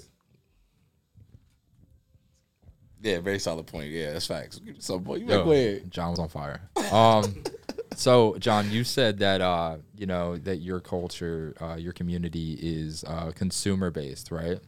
[3.01, 3.89] Yeah, very solid point.
[3.91, 4.61] Yeah, that's facts.
[4.79, 5.83] So, boy, you Yo, make way.
[5.89, 6.61] John was on fire.
[6.91, 7.43] Um,
[7.95, 13.03] so John, you said that uh, you know that your culture, uh, your community is
[13.05, 14.59] uh, consumer based, right?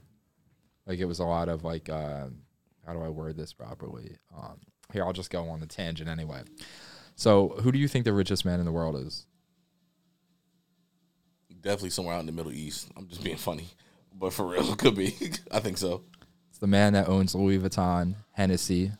[0.86, 2.26] Like it was a lot of like, uh,
[2.86, 4.18] how do I word this properly?
[4.36, 4.60] Um,
[4.92, 6.42] here, I'll just go on the tangent anyway.
[7.16, 9.26] So, who do you think the richest man in the world is?
[11.62, 12.90] Definitely somewhere out in the Middle East.
[12.98, 13.68] I'm just being funny,
[14.14, 15.16] but for real, it could be.
[15.52, 16.04] I think so.
[16.64, 18.94] The man that owns Louis Vuitton, Hennessy,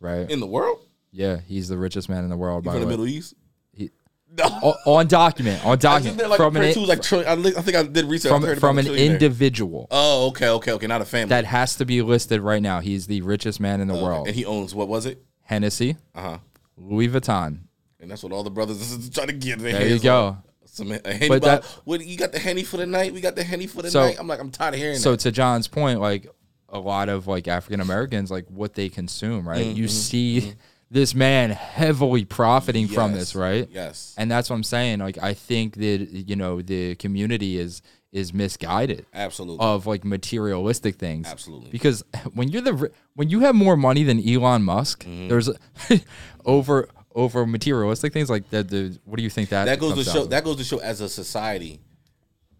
[0.00, 0.28] right?
[0.28, 0.80] In the world,
[1.12, 2.64] yeah, he's the richest man in the world.
[2.64, 3.34] By from the Middle East.
[3.72, 3.92] He-
[4.36, 4.44] No.
[4.84, 7.12] O- on document, on document like from an like.
[7.12, 8.30] I, think I did research.
[8.32, 9.86] From, from an individual.
[9.92, 10.86] Oh, okay, okay, okay.
[10.88, 11.28] Not a family.
[11.28, 12.80] that has to be listed right now.
[12.80, 14.02] He's the richest man in the Okay.
[14.02, 14.26] world.
[14.26, 15.22] and he owns what was it?
[15.42, 16.38] Hennessy, Uh huh.
[16.76, 17.60] Louis Vuitton.
[18.00, 19.60] And that's what all the brothers is trying to get.
[19.60, 20.24] Their There you go.
[20.26, 20.42] on.
[20.64, 21.60] Some a henny But bottle.
[21.60, 23.12] that- what you got the henny for the night?
[23.14, 24.16] We got the henny for the So- night.
[24.18, 25.00] I'm like, I'm tired of hearing that.
[25.00, 25.20] So that.
[25.20, 26.26] to John's point, like
[26.68, 29.64] a lot of like African Americans, like what they consume, right?
[29.66, 29.76] Mm-hmm.
[29.76, 30.54] You see
[30.90, 33.68] this man heavily profiting from this, right?
[33.70, 34.14] Yes.
[34.16, 35.00] And that's what I'm saying.
[35.00, 39.64] Like I think that you know the community is is misguided Absolutely.
[39.64, 41.26] of like materialistic things.
[41.28, 41.70] Absolutely.
[41.70, 42.02] Because
[42.32, 45.28] when you're the when you have more money than Elon Musk, Mm-hmm.
[45.28, 45.50] there's
[46.44, 50.04] over over materialistic things like the, the what do you think that that goes to
[50.10, 51.80] show that goes to show as a society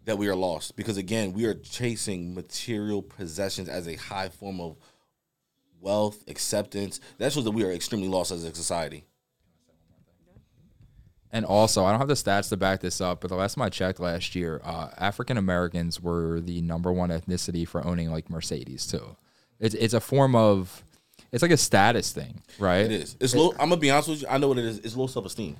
[0.08, 0.74] that we are lost.
[0.74, 4.76] Because again we are chasing material possessions as a high form of
[5.80, 6.98] wealth acceptance.
[7.18, 9.04] That shows that we are extremely lost as a society.
[11.30, 13.62] And also, I don't have the stats to back this up, but the last time
[13.62, 18.30] I checked last year, uh, African Americans were the number one ethnicity for owning like
[18.30, 19.14] Mercedes too.
[19.60, 20.82] It's it's a form of,
[21.30, 22.86] it's like a status thing, right?
[22.86, 23.16] it is.
[23.20, 24.78] It's low i'm gonna be honest with you i know what it is.
[24.78, 25.58] It's low self-esteem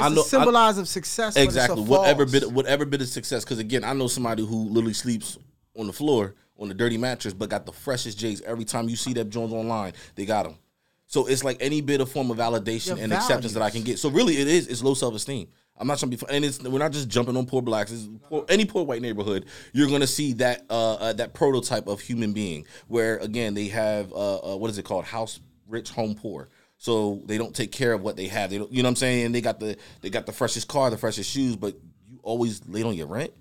[0.00, 1.34] i know a symbolize of success.
[1.34, 1.82] but it's a exactly.
[1.82, 2.40] Whatever false.
[2.40, 5.38] bit whatever bit of success because again i know somebody who literally sleeps
[5.76, 8.96] on the floor on a dirty mattress but got the freshest j's every time you
[8.96, 10.56] see that jones online they got them
[11.10, 13.82] so it's like any bit of form of validation Your and acceptance that i can
[13.82, 13.98] get.
[13.98, 15.48] So really it is it's low self-esteem.
[15.76, 18.44] I'm not trying to be and it's we're not just jumping on poor blacks poor,
[18.48, 22.64] any poor white neighborhood you're gonna see that uh, uh that prototype of human being
[22.86, 25.04] where again they have uh, uh what is it called?
[25.04, 26.48] House rich home poor
[26.80, 28.48] so they don't take care of what they have.
[28.48, 29.32] They don't, you know what I'm saying?
[29.32, 31.74] They got the they got the freshest car, the freshest shoes, but
[32.08, 33.32] you always late on your rent.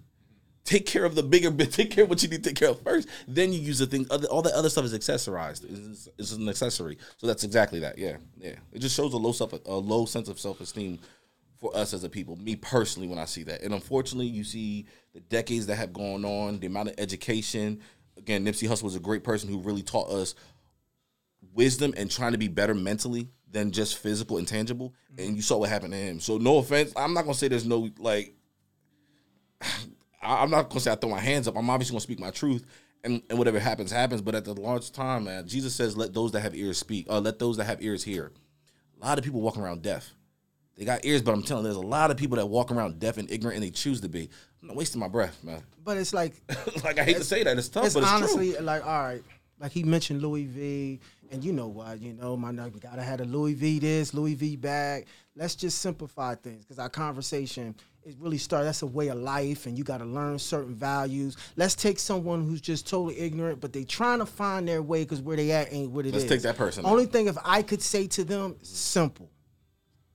[0.66, 1.72] Take care of the bigger bit.
[1.72, 3.08] Take care of what you need to take care of first.
[3.30, 4.06] Then you use the thing.
[4.12, 5.64] Other, all that other stuff is accessorized.
[5.70, 6.98] It's, it's an accessory.
[7.16, 7.98] So that's exactly that.
[7.98, 8.56] Yeah, yeah.
[8.74, 11.00] It just shows a low self a low sense of self esteem
[11.62, 12.36] for us as a people.
[12.36, 16.26] Me personally, when I see that, and unfortunately, you see the decades that have gone
[16.26, 17.80] on, the amount of education.
[18.18, 20.36] Again, Nipsey Hussle was a great person who really taught us
[21.54, 24.93] wisdom and trying to be better mentally than just physical and tangible.
[25.18, 26.20] And you saw what happened to him.
[26.20, 28.34] So no offense, I'm not gonna say there's no like.
[30.22, 31.56] I'm not gonna say I throw my hands up.
[31.56, 32.66] I'm obviously gonna speak my truth,
[33.06, 34.22] and, and whatever happens, happens.
[34.22, 37.08] But at the large time, man, Jesus says, "Let those that have ears speak.
[37.10, 38.32] Uh, let those that have ears hear."
[39.02, 40.14] A lot of people walking around deaf.
[40.78, 43.00] They got ears, but I'm telling you, there's a lot of people that walk around
[43.00, 44.30] deaf and ignorant, and they choose to be.
[44.62, 45.62] I'm not wasting my breath, man.
[45.84, 46.36] But it's like
[46.84, 48.62] like I hate to say that, it's tough, it's but it's honestly true.
[48.62, 49.24] like all right.
[49.60, 51.00] Like he mentioned Louis V,
[51.32, 52.02] and you know what?
[52.02, 55.08] You know, my nigga gotta have a Louis V this, Louis V bag.
[55.36, 58.66] Let's just simplify things because our conversation it really starts.
[58.66, 61.38] That's a way of life, and you got to learn certain values.
[61.56, 65.22] Let's take someone who's just totally ignorant, but they trying to find their way because
[65.22, 66.24] where they at ain't what it is.
[66.24, 66.86] Let's take that person.
[66.86, 69.30] Only thing if I could say to them, simple.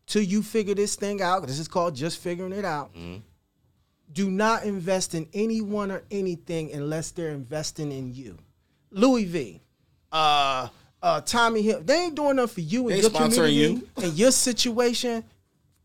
[0.07, 2.93] Till you figure this thing out, this is called just figuring it out.
[2.95, 3.19] Mm-hmm.
[4.13, 8.39] do not invest in anyone or anything unless they're investing in you.
[8.91, 9.63] Louis V,
[10.13, 10.69] uh,
[11.05, 13.89] uh, Tommy Hill, they ain't doing nothing for you They and your community you.
[14.03, 15.23] and your situation.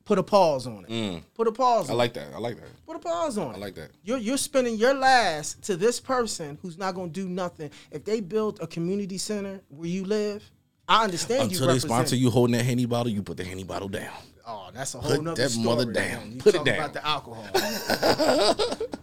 [0.06, 1.24] Put a pause on it.
[1.36, 1.88] Put a pause.
[1.88, 1.92] Mm.
[1.92, 2.28] I like that.
[2.34, 2.86] I like that.
[2.88, 3.58] Put a pause on it.
[3.58, 3.92] I like that.
[4.04, 7.70] You're you're spending your last to this person who's not going to do nothing.
[7.92, 10.42] If they build a community center where you live,
[10.88, 13.64] I understand you Until they sponsor you holding that henny bottle, you put the henny
[13.64, 14.10] bottle down.
[14.48, 15.66] Oh, that's a whole Put nother that story.
[15.66, 16.32] mother down.
[16.32, 16.90] You Put it talking down.
[16.90, 17.48] about the alcohol.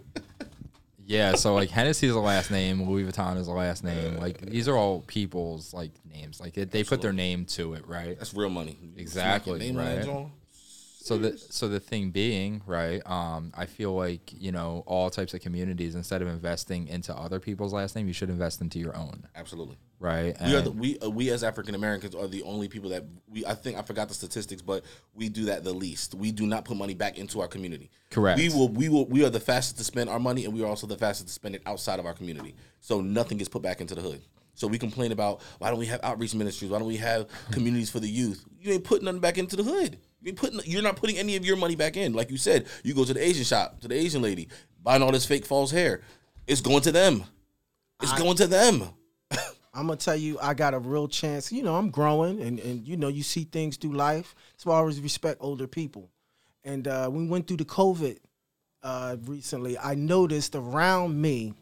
[1.07, 4.17] Yeah, so like Hennessy is the last name, Louis Vuitton is the last name.
[4.17, 6.41] Like these are all people's like names.
[6.41, 8.17] Like they, they put their name to it, right?
[8.17, 8.77] That's real money.
[8.97, 10.05] Exactly, right.
[10.99, 13.01] So the so the thing being, right?
[13.09, 15.95] Um, I feel like you know all types of communities.
[15.95, 19.77] Instead of investing into other people's last name, you should invest into your own, Absolutely.
[19.99, 20.35] Right?
[20.45, 23.45] We are the, we uh, we as African Americans are the only people that we
[23.45, 24.83] I think I forgot the statistics, but
[25.13, 26.15] we do that the least.
[26.15, 27.89] We do not put money back into our community.
[28.11, 28.39] Correct.
[28.39, 30.67] We will we will we are the fastest to spend our money, and we are
[30.67, 32.55] also the fastest to spend it outside of our community.
[32.79, 34.21] So nothing gets put back into the hood.
[34.53, 36.71] So we complain about why don't we have outreach ministries?
[36.71, 38.43] Why don't we have communities for the youth?
[38.59, 39.99] You ain't putting nothing back into the hood.
[40.21, 42.13] You ain't putting you're not putting any of your money back in.
[42.13, 44.47] Like you said, you go to the Asian shop, to the Asian lady,
[44.81, 46.01] buying all this fake false hair.
[46.47, 47.23] It's going to them.
[48.01, 48.89] It's going to them.
[49.77, 51.51] I'm gonna tell you, I got a real chance.
[51.51, 54.33] You know, I'm growing, and and you know, you see things through life.
[54.57, 56.09] So I always respect older people.
[56.63, 58.17] And uh, we went through the COVID
[58.81, 59.77] uh, recently.
[59.77, 61.53] I noticed around me,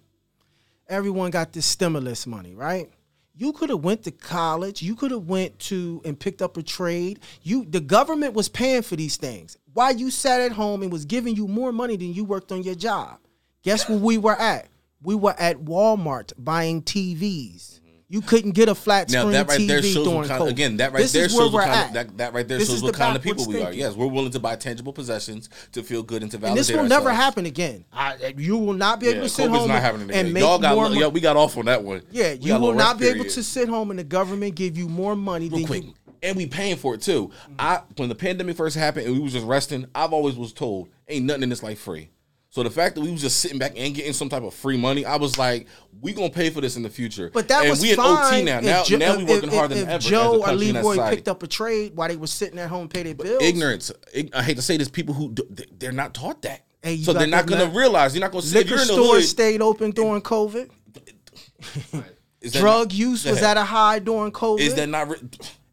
[0.88, 2.89] everyone got this stimulus money, right?
[3.36, 4.82] You could have went to college.
[4.82, 7.20] You could have went to and picked up a trade.
[7.43, 9.57] You, the government was paying for these things.
[9.74, 12.63] Why you sat at home and was giving you more money than you worked on
[12.63, 13.20] your job.
[13.61, 14.70] Guess where we were at?
[15.03, 17.82] We were at Walmart buying TVs.
[18.08, 20.49] You couldn't get a flat Now screen that right TV there shows during kind COVID.
[20.49, 22.84] again that right This there shows what kind of, that, that right there This shows
[22.84, 23.74] what the kind of people we are.
[23.74, 26.82] Yes, we're willing to buy tangible possessions to feel good and to validate and this
[26.84, 27.84] will never happen again.
[27.91, 30.41] I, you will not be Yeah, able to sit home not and, happening and make
[30.41, 32.03] Y'all got more yeah, we got off on that one.
[32.12, 34.88] Yeah, We you will not be able to sit home and the government give you
[34.88, 35.84] more money real than quick.
[35.86, 35.93] you.
[36.22, 37.32] And we paying for it too.
[37.60, 40.89] I when the pandemic first happened and we was just resting, I've always was told
[41.08, 42.10] ain't nothing in this life free.
[42.56, 44.78] So the fact that we was just sitting back and getting some type of free
[44.78, 45.68] money, I was like,
[45.99, 47.30] we gonna pay for this in the future.
[47.34, 48.34] But that and was we in fine.
[48.34, 48.62] OT now.
[48.62, 50.01] Now, Jo- now we if- working if- harder if than ever.
[50.01, 52.70] Joe or country and as Leroy picked up a trade while they were sitting at
[52.70, 53.43] home and pay their bills.
[53.43, 53.91] ignorance.
[54.34, 55.43] I hate to say this, people who do,
[55.78, 58.16] they're not taught that, Hey, so they're not gonna man- realize.
[58.16, 60.70] You're not gonna see Liquor you're in the stores stayed open during COVID.
[62.39, 64.62] is that Drug not- use was at a high during COVID.
[64.62, 65.10] Is that not?
[65.10, 65.18] Re-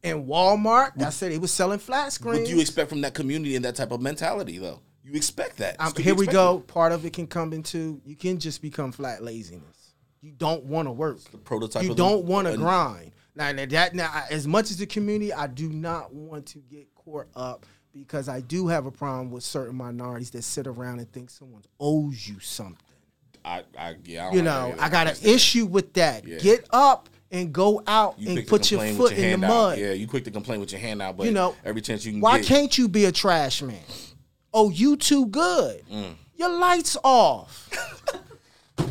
[0.03, 2.41] and Walmart, I said they was selling flat screens.
[2.41, 4.81] what do you expect from that community and that type of mentality, though?
[5.13, 5.77] You expect that.
[5.79, 6.61] Um, It's here we go.
[6.61, 9.93] Part of it can come into you can just become flat laziness.
[10.23, 11.21] You don't want to work.
[11.31, 13.13] the prototype You don't want to grind.
[13.37, 16.61] Now now that now I- as much as the community, I do not want to
[16.61, 21.01] get caught up because I do have a problem with certain minorities that sit around
[21.01, 22.79] and think someone owes you something.
[23.45, 24.75] I, I, yeah, I don't You know.
[24.81, 26.27] I got an issue with that.
[26.27, 26.39] Yeah.
[26.39, 29.51] Get up and go out You and put your foot with in the out.
[29.51, 29.79] mud.
[29.79, 32.13] Yeah, you quick to complain with your hand out, but You know, every chance you
[32.13, 33.79] can Why get, can't you be a trash man?
[34.53, 35.83] Oh, you too good.
[35.89, 36.15] Mm.
[36.37, 37.71] Your lights off.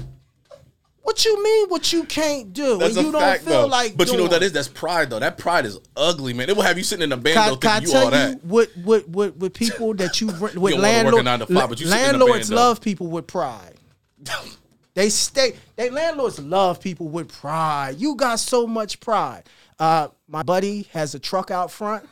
[1.04, 1.70] what you mean?
[1.70, 2.78] What you can't do?
[2.78, 3.68] That's and you don't fact, feel though.
[3.68, 3.98] like.
[3.98, 4.54] but you know what that doing- is?
[4.54, 5.20] That's pride, though.
[5.20, 6.50] That pride is ugly, man.
[6.50, 8.10] It will have you sitting in a band, Can, though, can I thinking you all
[8.12, 8.46] tell you that.
[8.46, 12.00] what, what, what, with people that you with a landlord, five, but you sit in
[12.02, 12.56] a landlords though.
[12.56, 13.76] love people with pride.
[14.94, 15.54] They stay.
[15.78, 17.96] They landlords love people with pride.
[17.98, 19.44] You got so much pride.
[19.80, 22.06] Uh, my buddy has a truck out front,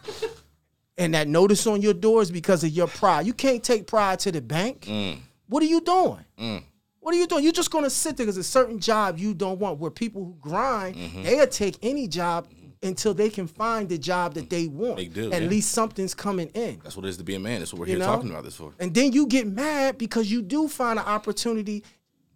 [1.00, 3.26] and that notice on your door is because of your pride.
[3.26, 4.82] You can't take pride to the bank.
[4.82, 5.18] Mm.
[5.47, 6.64] What are you doing?
[7.00, 7.43] What are you doing?
[7.43, 9.80] You're just gonna sit there because a certain job you don't want.
[9.80, 11.24] Where people who grind, Mm-hmm.
[11.24, 12.47] they'll take any job
[12.84, 14.97] until they can find the job that they want.
[14.97, 15.47] They do, At yeah.
[15.50, 16.80] least something's coming in.
[16.84, 17.59] That's what it is to be a man.
[17.59, 18.05] That's what we're You here know?
[18.05, 18.74] talking about this for.
[18.80, 21.84] And then you get mad because you do find an opportunity.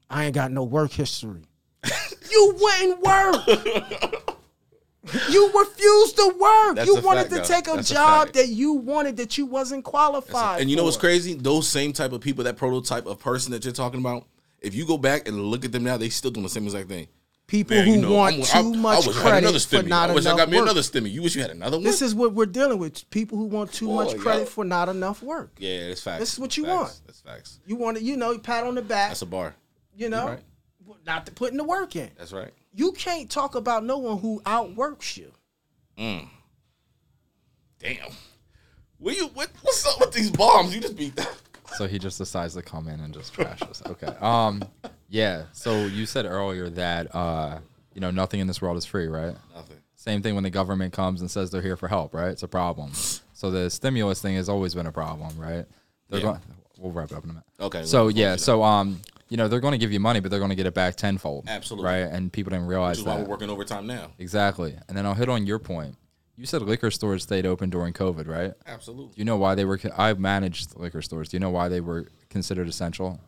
[0.10, 1.44] I ain't got no work history.
[2.32, 4.30] you wouldn't work.
[5.30, 6.76] you refused to work.
[6.78, 8.36] That's you wanted fact, to take a That's a job fact.
[8.36, 10.62] that you wanted that you wasn't qualified.
[10.62, 11.34] And you know what's crazy?
[11.34, 14.26] Those same type of people, that prototype of person that you're talking about,
[14.62, 16.88] if you go back and look at them now, they still doing the same exact
[16.88, 17.08] thing.
[17.46, 19.60] People Man, who you know, want I'm- too I- much I wish I had another
[19.60, 20.64] credit for not I wish enough I got me work.
[20.66, 21.12] another stimmy.
[21.12, 21.84] You wish you had another one?
[21.84, 23.08] This is what we're dealing with.
[23.10, 24.46] People who want too oh, much credit yo.
[24.46, 25.52] for not enough work.
[25.60, 26.20] yeah, it's facts.
[26.20, 26.74] This is what you Facts.
[26.74, 27.02] want.
[27.06, 27.60] That's facts.
[27.68, 29.10] You want to, you know, pat on the back.
[29.10, 29.56] That's a bar.
[29.96, 30.40] you know, right.
[31.06, 32.10] not to putting the work in.
[32.18, 32.54] That's right.
[32.74, 35.32] You can't talk about no one who outworks you.
[35.98, 36.28] Damn.
[38.98, 40.74] What you what, what's up with these bombs?
[40.74, 41.36] You just beat that.
[41.76, 43.82] So he just decides to come in and just trash us.
[43.86, 44.08] Okay.
[44.22, 44.64] Um.
[45.10, 45.44] Yeah.
[45.52, 47.60] So you said earlier that uh,
[47.94, 49.36] you know, nothing in this world is free, right?
[49.54, 49.78] Nothing.
[49.96, 52.30] Same thing when the government comes and says they're here for help, right?
[52.30, 52.92] It's a problem.
[53.34, 55.66] So the stimulus thing has always been a problem, right?
[56.10, 56.26] They're Yeah.
[56.26, 56.40] going,
[56.78, 57.46] we'll wrap it up in a minute.
[57.60, 60.40] Okay, So yeah, so um, you know, they're going to give you money, but they're
[60.40, 61.46] going to get it back tenfold.
[61.48, 61.86] Absolutely.
[61.90, 63.24] Right, and people didn't realize Which is why that.
[63.24, 64.12] we're working overtime now.
[64.20, 64.76] Exactly.
[64.88, 65.96] And then I'll hit on your point.
[66.36, 68.50] You said liquor stores stayed open during COVID, right?
[68.52, 69.14] Do Absolutely.
[69.16, 69.80] you know why they were?
[69.98, 71.30] I've managed liquor stores.
[71.30, 73.20] Do you know why they were considered essential?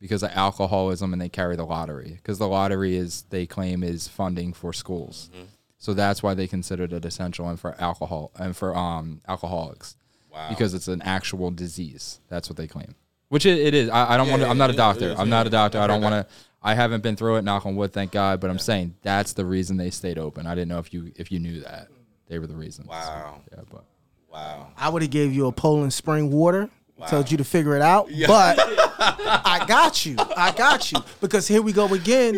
[0.00, 2.12] Because of alcoholism, and they carry the lottery.
[2.16, 5.44] Because the lottery is they claim is funding for schools, Mm-hmm.
[5.78, 9.96] so that's why they considered it essential, and for alcohol and for um alcoholics,
[10.32, 10.48] Wow.
[10.48, 12.20] because it's an actual disease.
[12.28, 12.94] That's what they claim.
[13.30, 13.88] Which it, it is.
[13.88, 14.48] I, I don't Yeah, want to.
[14.50, 15.06] I'm not a doctor.
[15.06, 15.30] it is, I'm yeah.
[15.36, 15.78] not a doctor.
[15.78, 16.26] I don't want to.
[16.62, 17.42] I haven't been through it.
[17.42, 18.38] Knock on wood, thank God.
[18.40, 20.46] But I'm saying that's the reason they stayed open.
[20.46, 21.88] I didn't know if you if you knew that
[22.28, 22.86] they were the reason.
[22.86, 23.40] Wow.
[23.50, 23.84] Yeah, but
[24.30, 24.68] Wow.
[24.76, 26.68] I would have gave you a Poland spring water,
[27.08, 28.08] told you to figure it out.
[28.28, 28.58] But
[28.98, 30.16] I got you.
[30.36, 30.98] I got you.
[31.20, 32.34] Because here we go again.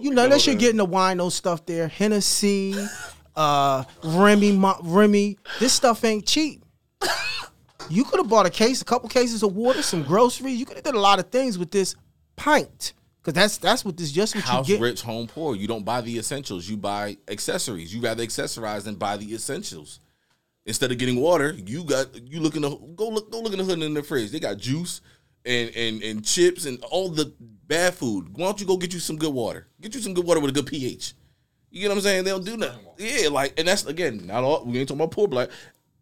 [0.00, 2.74] You know, unless you're getting the wino stuff there, Hennessy,
[3.36, 5.38] uh, Remy, Mo- Remy.
[5.60, 6.62] This stuff ain't cheap.
[7.90, 10.58] You could have bought a case, a couple cases of water, some groceries.
[10.58, 11.94] You could have done a lot of things with this
[12.36, 12.92] pint.
[13.22, 14.82] Cause that's that's what this just what House you get.
[14.82, 15.54] rich, home poor.
[15.54, 16.66] You don't buy the essentials.
[16.66, 17.92] You buy accessories.
[17.94, 20.00] You rather accessorize than buy the essentials.
[20.64, 23.58] Instead of getting water, you got you look in the go look go look in
[23.58, 24.30] the hood in the fridge.
[24.30, 25.02] They got juice
[25.44, 28.34] and and and chips and all the bad food.
[28.36, 29.66] Why don't you go get you some good water?
[29.80, 31.12] Get you some good water with a good pH.
[31.70, 32.24] You get what I'm saying?
[32.24, 32.86] They don't do nothing.
[32.96, 34.64] Yeah, like and that's again not all.
[34.64, 35.50] We ain't talking about poor black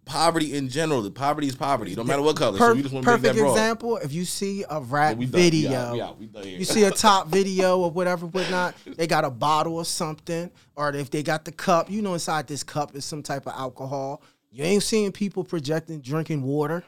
[0.07, 1.03] poverty in general.
[1.03, 2.57] The poverty is poverty, no matter what color.
[2.57, 3.51] Per- so we just want to make that broad.
[3.51, 3.97] example.
[3.99, 5.19] If you see a rap done.
[5.19, 5.93] We video, out.
[5.93, 6.19] We out.
[6.19, 8.75] We you see a top video or whatever, whatnot.
[8.87, 12.47] They got a bottle or something, or if they got the cup, you know, inside
[12.47, 14.23] this cup is some type of alcohol.
[14.51, 16.83] You ain't seeing people projecting drinking water.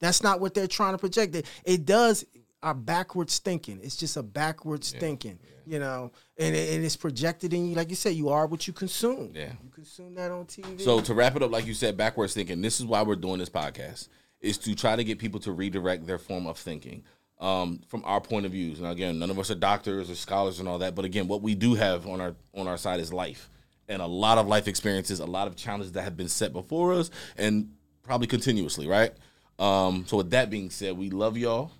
[0.00, 1.36] That's not what they're trying to project.
[1.36, 2.24] It, it does
[2.62, 3.80] are backwards thinking.
[3.82, 7.74] It's just a backwards thinking, you know, and, and it's projected in you.
[7.74, 9.32] Like you said, you are what you consume.
[9.34, 9.52] Yeah.
[9.62, 10.80] you consume that on TV.
[10.80, 12.62] So to wrap it up, like you said, backwards thinking.
[12.62, 14.08] This is why we're doing this podcast
[14.40, 17.04] is to try to get people to redirect their form of thinking
[17.38, 18.78] um, from our point of views.
[18.78, 21.42] And again, none of us are doctors or scholars and all that, but again, what
[21.42, 23.48] we do have on our on our side is life
[23.88, 26.94] and a lot of life experiences, a lot of challenges that have been set before
[26.94, 27.72] us, and
[28.02, 29.12] probably continuously, right?
[29.58, 31.70] Um, so with that being said, we love y'all.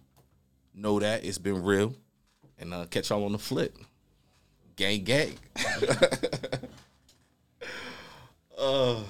[0.75, 1.95] Know that it's been real,
[2.59, 3.77] and uh, catch y'all on the flip.
[4.77, 5.35] Gang, gang.
[8.59, 9.03] uh.